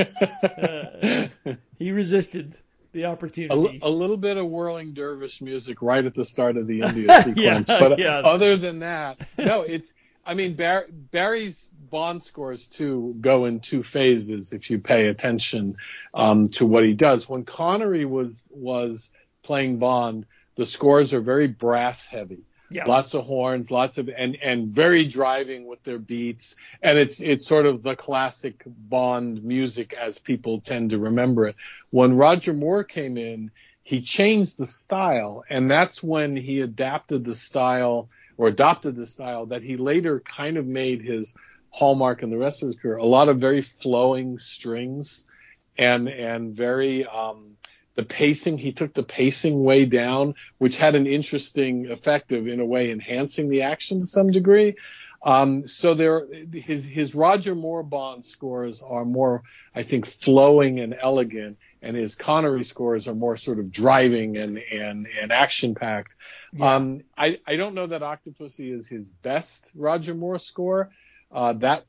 [0.60, 2.58] uh, he resisted
[2.92, 3.80] the opportunity.
[3.82, 7.22] A, a, little bit of whirling dervish music right at the start of the India
[7.22, 8.20] sequence, yeah, but yeah.
[8.20, 9.94] other than that, no, it's.
[10.28, 15.78] I mean, Bar- Barry's Bond scores too go in two phases if you pay attention
[16.16, 17.30] um, to what he does.
[17.30, 19.12] When Connery was was
[19.46, 20.26] playing Bond,
[20.56, 22.44] the scores are very brass heavy.
[22.72, 22.86] Yeah.
[22.88, 27.46] Lots of horns, lots of and and very driving with their beats, and it's it's
[27.46, 31.56] sort of the classic Bond music as people tend to remember it.
[31.92, 33.52] When Roger Moore came in,
[33.84, 39.46] he changed the style, and that's when he adapted the style or adopted the style
[39.48, 41.36] that he later kind of made his
[41.70, 42.98] hallmark in the rest of his career.
[42.98, 45.30] A lot of very flowing strings,
[45.78, 47.58] and and very um,
[47.96, 52.60] the pacing he took the pacing way down which had an interesting effect of in
[52.60, 54.76] a way enhancing the action to some degree
[55.24, 59.44] um, so there his his roger moore bond scores are more
[59.74, 64.58] i think flowing and elegant and his connery scores are more sort of driving and
[64.58, 66.16] and, and action packed
[66.54, 66.76] yeah.
[66.76, 70.92] um, I, I don't know that octopussy is his best roger moore score
[71.32, 71.86] uh, that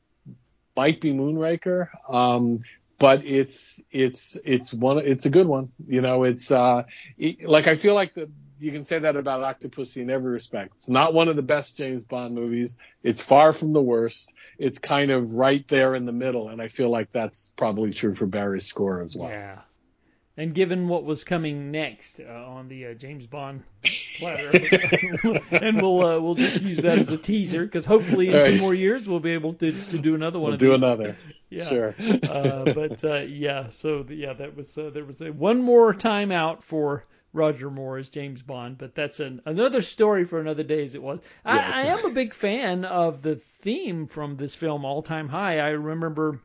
[0.76, 1.88] might be Moonraker.
[2.08, 2.62] Um,
[2.98, 5.70] but it's it's it's one it's a good one.
[5.86, 6.84] You know, it's uh
[7.18, 10.72] it, like I feel like the you can say that about Octopussy in every respect.
[10.76, 12.78] It's not one of the best James Bond movies.
[13.02, 14.32] It's far from the worst.
[14.58, 18.14] It's kind of right there in the middle, and I feel like that's probably true
[18.14, 19.28] for Barry's score as well.
[19.28, 19.60] Yeah.
[20.38, 23.62] And given what was coming next uh, on the uh, James Bond
[24.18, 24.50] platter,
[25.50, 28.54] and we'll uh, we'll just use that as a teaser because hopefully in right.
[28.54, 30.50] two more years we'll be able to, to do another one.
[30.50, 30.82] We'll do these.
[30.82, 31.16] another.
[31.48, 31.62] Yeah.
[31.62, 31.94] Sure.
[32.28, 36.32] uh, but uh, yeah, so yeah, that was uh, there was a one more time
[36.32, 40.82] out for Roger Moore as James Bond, but that's an, another story for another day
[40.82, 41.20] as it was.
[41.44, 41.74] I, yes.
[41.74, 45.60] I am a big fan of the theme from this film, All Time High.
[45.60, 46.40] I remember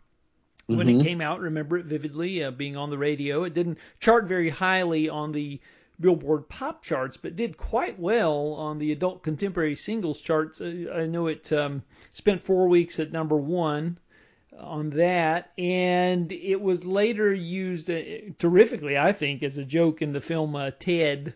[0.67, 0.99] when Mhm.
[1.01, 1.39] it came out.
[1.39, 3.43] Remember it vividly, uh, being on the radio.
[3.43, 5.59] It didn't chart very highly on the
[5.99, 10.59] Billboard pop charts, but did quite well on the adult contemporary singles charts.
[10.59, 11.83] Uh, I know it um,
[12.13, 13.99] spent four weeks at number one
[14.57, 18.01] on that, and it was later used uh,
[18.39, 21.35] terrifically, I think, as a joke in the film uh, Ted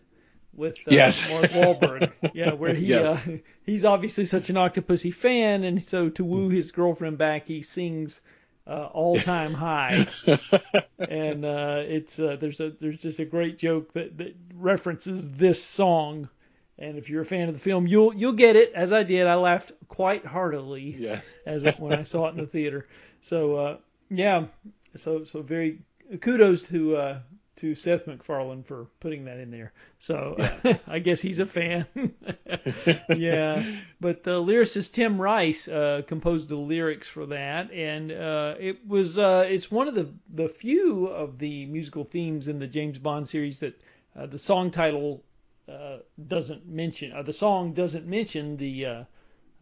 [0.53, 1.29] with uh, Yes.
[1.31, 2.11] Mark Wahlberg.
[2.33, 3.27] yeah, where he Yes.
[3.27, 7.61] uh, he's obviously such an Octopussy fan, and so to woo his girlfriend back, he
[7.61, 8.19] sings
[8.67, 10.07] uh, "All Time High,"
[10.99, 15.63] and uh, it's uh, there's a there's just a great joke that, that references this
[15.63, 16.29] song.
[16.77, 18.73] And if you're a fan of the film, you'll you'll get it.
[18.73, 21.21] As I did, I laughed quite heartily Yeah.
[21.45, 22.85] as when I saw it in the theater.
[23.21, 23.77] So uh,
[24.09, 24.45] yeah,
[24.95, 25.79] so so very
[26.19, 27.19] kudos to uh,
[27.57, 29.71] to Seth MacFarlane for putting that in there.
[29.99, 30.35] So
[30.87, 31.85] I guess he's a fan.
[33.15, 33.63] yeah,
[33.99, 39.17] but the lyricist Tim Rice uh, composed the lyrics for that, and uh, it was
[39.17, 43.27] uh, it's one of the the few of the musical themes in the James Bond
[43.27, 43.81] series that
[44.15, 45.23] uh, the song title
[45.67, 45.97] uh,
[46.27, 47.11] doesn't mention.
[47.11, 49.03] Uh, the song doesn't mention the uh,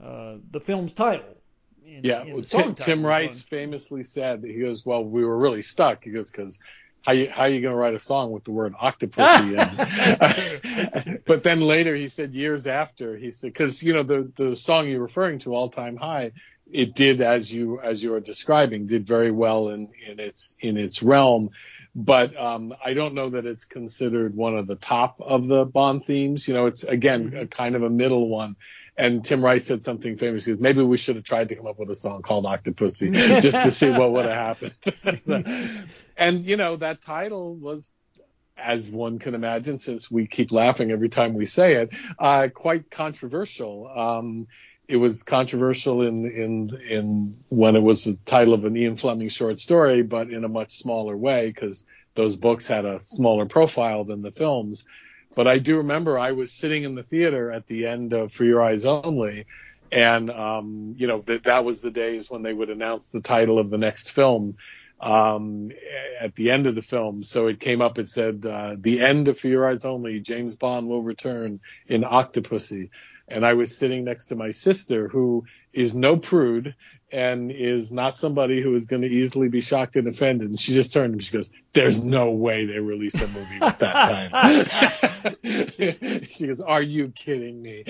[0.03, 1.25] uh, the film's title.
[1.85, 5.37] In, Yeah, in well, Tim, Tim Rice famously said, that he goes, well, we were
[5.37, 6.03] really stuck.
[6.03, 6.59] He goes, because
[7.03, 9.41] how you how you going to write a song with the word octopus?
[9.41, 9.55] in?
[9.59, 11.23] It?
[11.25, 14.87] But then later he said, years after, he said, because you know the the song
[14.87, 16.31] you're referring to, All Time High,
[16.71, 20.77] it did as you as you are describing, did very well in in its in
[20.77, 21.51] its realm.
[21.95, 26.05] But um, I don't know that it's considered one of the top of the Bond
[26.05, 26.47] themes.
[26.47, 28.55] You know, it's again a kind of a middle one.
[28.95, 30.45] And Tim Rice said something famous.
[30.45, 33.11] He goes, maybe we should have tried to come up with a song called Octopussy
[33.41, 34.73] just to see what would have happened.
[35.23, 35.43] So-
[36.15, 37.91] and, you know, that title was,
[38.55, 42.91] as one can imagine, since we keep laughing every time we say it, uh, quite
[42.91, 43.87] controversial.
[43.87, 44.47] Um,
[44.87, 49.29] it was controversial in, in, in when it was the title of an Ian Fleming
[49.29, 54.03] short story, but in a much smaller way because those books had a smaller profile
[54.03, 54.85] than the films.
[55.35, 58.45] But I do remember I was sitting in the theater at the end of For
[58.45, 59.45] Your Eyes Only,
[59.91, 63.59] and um, you know that that was the days when they would announce the title
[63.59, 64.57] of the next film
[64.99, 65.71] um,
[66.19, 67.23] at the end of the film.
[67.23, 67.99] So it came up.
[67.99, 70.19] It said uh, the end of For Your Eyes Only.
[70.19, 72.89] James Bond will return in Octopussy.
[73.27, 76.75] And I was sitting next to my sister, who is no prude
[77.11, 80.49] and is not somebody who is going to easily be shocked and offended.
[80.49, 83.77] And she just turned and she goes, "There's no way they release a movie with
[83.77, 87.83] that title." she goes, "Are you kidding me?"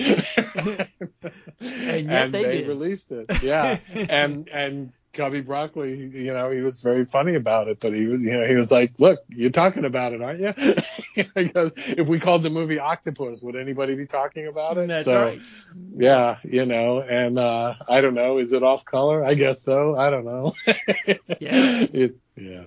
[1.60, 2.68] And yet they did.
[2.68, 3.42] released it.
[3.42, 8.06] Yeah, and and Cubby Broccoli, you know, he was very funny about it, but he
[8.06, 10.52] was, you know, he was like, "Look, you're talking about it, aren't you?"
[11.34, 14.88] because if we called the movie Octopus, would anybody be talking about it?
[14.88, 15.40] That's so, right.
[15.96, 19.24] Yeah, you know, and uh I don't know, is it off color?
[19.24, 19.96] I guess so.
[19.96, 20.52] I don't know.
[21.40, 21.86] Yeah.
[21.92, 22.64] It, yeah.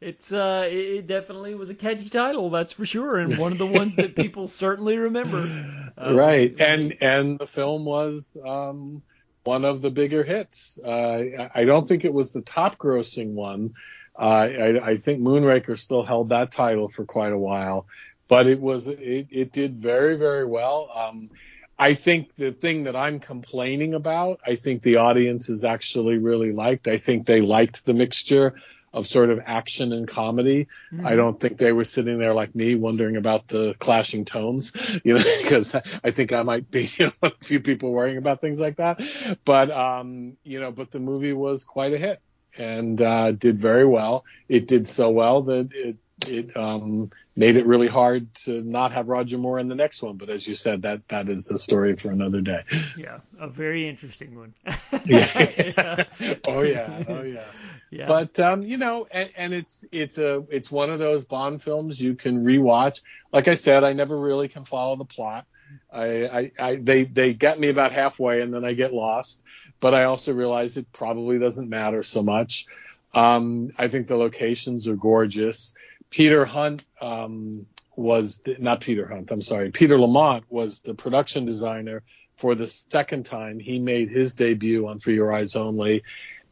[0.00, 3.58] It's uh, it it definitely was a catchy title, that's for sure, and one of
[3.58, 5.90] the ones that people certainly remember.
[5.98, 9.02] Uh, right and and the film was um
[9.46, 10.78] one of the bigger hits.
[10.84, 13.74] Uh i don't think it was the top grossing one.
[14.18, 17.86] Uh i i think moonraker still held that title for quite a while
[18.28, 20.90] but it was it, it did very very well.
[20.94, 21.30] Um
[21.78, 26.52] I think the thing that I'm complaining about, I think the audience is actually really
[26.52, 26.88] liked.
[26.88, 28.54] I think they liked the mixture
[28.96, 30.68] of sort of action and comedy.
[31.04, 34.72] I don't think they were sitting there like me wondering about the clashing tones,
[35.04, 38.40] you know, because I think I might be you know, the few people worrying about
[38.40, 39.02] things like that.
[39.44, 42.22] But, um, you know, but the movie was quite a hit
[42.56, 44.24] and, uh, did very well.
[44.48, 49.08] It did so well that it, it, um, made it really hard to not have
[49.08, 50.16] Roger Moore in the next one.
[50.16, 52.62] But as you said, that, that is the story for another day.
[52.96, 54.54] Yeah, a very interesting one.
[55.04, 56.04] Yeah.
[56.48, 57.04] oh yeah.
[57.06, 57.44] Oh yeah.
[57.90, 58.06] Yeah.
[58.06, 62.00] But um, you know, and, and it's it's a it's one of those Bond films
[62.00, 63.02] you can rewatch.
[63.32, 65.46] Like I said, I never really can follow the plot.
[65.92, 69.44] I, I, I they they get me about halfway and then I get lost.
[69.78, 72.66] But I also realize it probably doesn't matter so much.
[73.14, 75.74] Um, I think the locations are gorgeous.
[76.10, 79.30] Peter Hunt um, was the, not Peter Hunt.
[79.30, 79.70] I'm sorry.
[79.70, 82.02] Peter Lamont was the production designer
[82.36, 83.58] for the second time.
[83.58, 86.02] He made his debut on For Your Eyes Only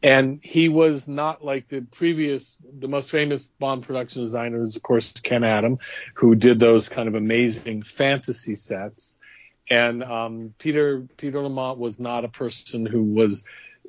[0.05, 4.83] and he was not like the previous the most famous bond production designer is of
[4.83, 5.79] course ken adam
[6.13, 9.19] who did those kind of amazing fantasy sets
[9.69, 13.45] and um, peter peter lamont was not a person who was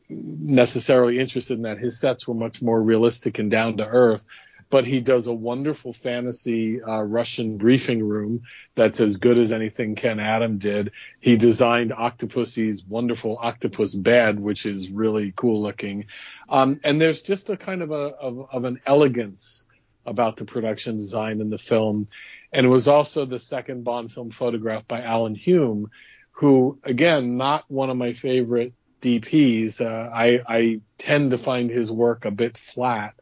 [0.08, 4.24] necessarily interested in that his sets were much more realistic and down to earth
[4.68, 8.42] but he does a wonderful fantasy uh, Russian briefing room
[8.74, 10.92] that's as good as anything Ken Adam did.
[11.20, 16.06] He designed Octopussy's wonderful octopus bed, which is really cool looking.
[16.48, 19.66] Um, and there's just a kind of a of, of an elegance
[20.04, 22.08] about the production design in the film.
[22.52, 25.90] And it was also the second Bond film photographed by Alan Hume,
[26.32, 29.80] who, again, not one of my favorite DPs.
[29.80, 33.14] Uh, I, I tend to find his work a bit flat,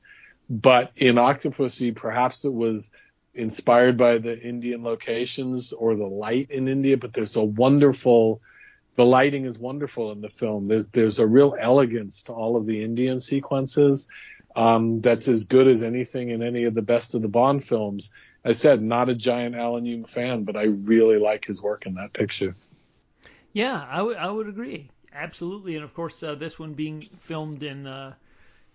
[0.48, 2.90] but in Octopussy, perhaps it was
[3.34, 8.40] inspired by the Indian locations or the light in India, but there's a wonderful,
[8.96, 10.68] the lighting is wonderful in the film.
[10.68, 14.08] There's, there's a real elegance to all of the Indian sequences.
[14.54, 18.12] Um, that's as good as anything in any of the best of the Bond films.
[18.44, 21.94] I said, not a giant Alan Hume fan, but I really like his work in
[21.94, 22.54] that picture.
[23.52, 27.86] Yeah, I would would agree absolutely, and of course uh, this one being filmed in
[27.86, 28.14] uh,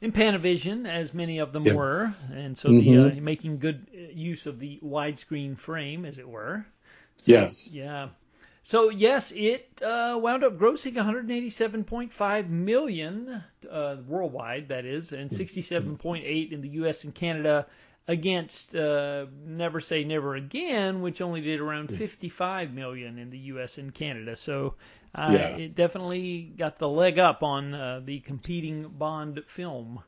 [0.02, 1.74] in Panavision, as many of them Yeah.
[1.74, 2.84] were, and so Mhm.
[2.84, 6.66] the, uh, making good use of the widescreen frame, as it were.
[7.26, 7.74] Yes.
[7.74, 8.10] Yeah.
[8.64, 16.52] So yes, it uh, wound up grossing 187.5 million uh, worldwide, that is, and 67.8
[16.52, 17.04] in the U.S.
[17.04, 17.66] and Canada,
[18.08, 23.78] against uh, Never Say Never Again, which only did around 55 million in the U.S.
[23.78, 24.36] and Canada.
[24.36, 24.76] So
[25.16, 25.57] uh, Yeah.
[25.57, 30.03] it definitely got the leg up on uh, the competing Bond film.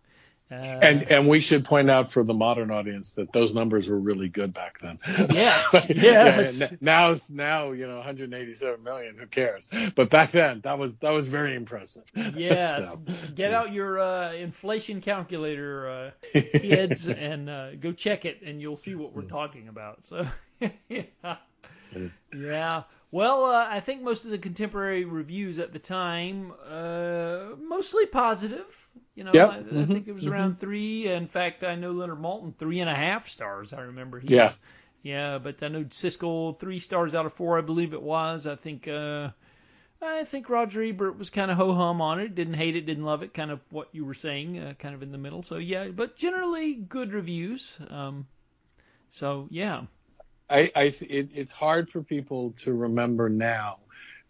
[0.52, 3.98] Uh, And and we should point out for the modern audience that those numbers were
[3.98, 5.00] really good back then.
[5.30, 6.62] Yes, Yeah, yes.
[6.62, 9.16] n- now now you know 187 million.
[9.18, 9.70] Who cares?
[9.96, 12.04] But back then that was that was very impressive.
[12.36, 12.80] Yes.
[12.80, 13.02] So,
[13.34, 18.76] Get out your uh, inflation calculator, uh, kids, and uh, go check it, and you'll
[18.76, 20.06] see what we're talking about.
[20.06, 20.28] So,
[20.90, 21.38] yeah.
[22.36, 22.84] yeah.
[23.12, 28.66] Well, uh, I think most of the contemporary reviews at the time, uh, mostly positive.
[29.16, 29.50] You know, Yep.
[29.50, 29.88] I, I Mhm.
[29.88, 31.08] think it was around three.
[31.08, 33.74] In fact, I know Leonard Maltin three and a half stars.
[33.74, 34.46] I remember he Yeah.
[34.46, 34.60] was-
[35.04, 38.48] yeah, but I know Siskel three stars out of four, I believe it was.
[38.48, 39.32] I think uh,
[40.02, 42.34] I think Roger Ebert was kind of ho hum on it.
[42.34, 43.34] Didn't hate it, didn't love it.
[43.34, 45.44] Kind of what you were saying, uh, kind of in the middle.
[45.44, 47.76] So yeah, but generally good reviews.
[47.90, 48.28] Um,
[49.10, 49.84] so yeah,
[50.52, 53.78] I, I it, it's hard for people to remember now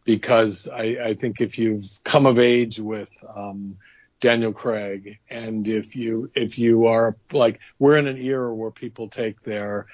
[0.04, 3.78] because I, I think if you've come of age with um,
[4.20, 9.10] Daniel Craig and if you if you are like we're in an era where people
[9.10, 9.88] take their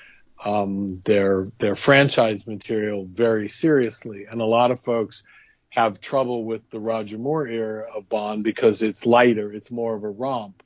[0.44, 5.24] um, their their franchise material very seriously and a lot of folks
[5.70, 10.04] have trouble with the Roger Moore era of Bond because it's lighter, it's more of
[10.04, 10.64] a romp.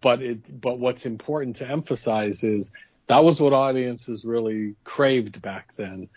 [0.00, 2.72] But it but what's important to emphasize is
[3.06, 6.08] that was what audiences really craved back then.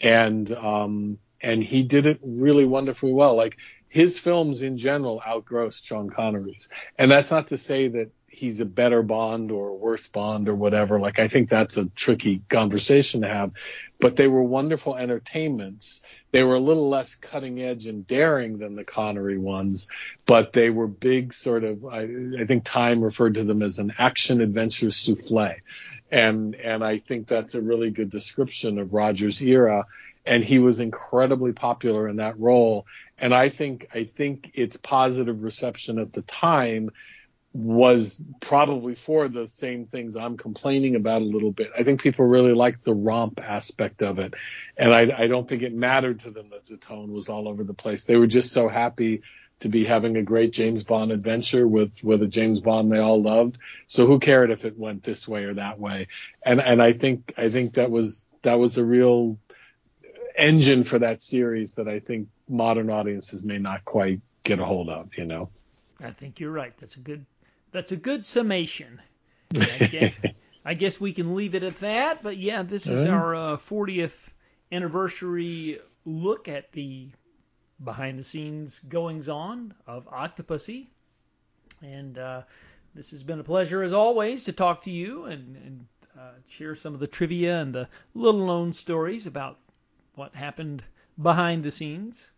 [0.00, 3.34] And um and he did it really wonderfully well.
[3.34, 3.56] Like
[3.88, 6.68] his films in general outgrossed Sean Connery's.
[6.98, 10.54] And that's not to say that he's a better Bond or a worse Bond or
[10.54, 10.98] whatever.
[10.98, 13.52] Like I think that's a tricky conversation to have.
[14.00, 16.02] But they were wonderful entertainments.
[16.32, 19.88] They were a little less cutting edge and daring than the Connery ones
[20.26, 22.08] but they were big sort of I,
[22.40, 25.54] I think Time referred to them as an action adventure souffle
[26.10, 29.86] and and I think that's a really good description of Roger's era.
[30.24, 32.86] And he was incredibly popular in that role.
[33.16, 36.90] And I think I think its positive reception at the time
[37.52, 41.70] was probably for the same things I'm complaining about a little bit.
[41.76, 44.34] I think people really liked the romp aspect of it,
[44.76, 47.64] and I, I don't think it mattered to them that the tone was all over
[47.64, 48.04] the place.
[48.04, 49.22] They were just so happy
[49.60, 53.20] to be having a great James Bond adventure with with a James Bond they all
[53.22, 53.58] loved.
[53.86, 56.08] So who cared if it went this way or that way?
[56.42, 59.38] And and I think I think that was that was a real
[60.36, 64.88] engine for that series that I think modern audiences may not quite get a hold
[64.90, 65.16] of.
[65.16, 65.48] You know.
[66.02, 66.74] I think you're right.
[66.78, 67.24] That's a good
[67.72, 69.00] that's a good summation.
[69.54, 70.18] I guess,
[70.64, 72.22] I guess we can leave it at that.
[72.22, 73.08] But yeah, this is Uh.
[73.10, 74.12] our uh, 40th
[74.72, 77.08] anniversary look at the
[77.82, 80.86] behind the scenes goings on of Octopussy.
[81.82, 82.42] And uh,
[82.94, 85.86] this has been a pleasure as always to talk to you and, and
[86.18, 89.58] uh, share some of the trivia and the little known stories about
[90.14, 90.82] what happened
[91.20, 92.30] behind the scenes.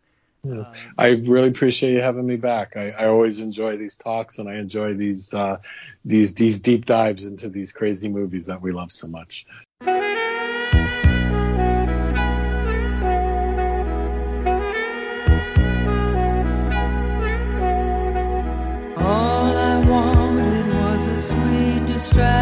[0.44, 0.72] Yes.
[0.96, 2.76] I really appreciate you having me back.
[2.76, 5.58] I, I always enjoy these talks and I enjoy these uh,
[6.04, 9.46] these these deep dives into these crazy movies that we love so much.
[22.08, 22.37] Sweet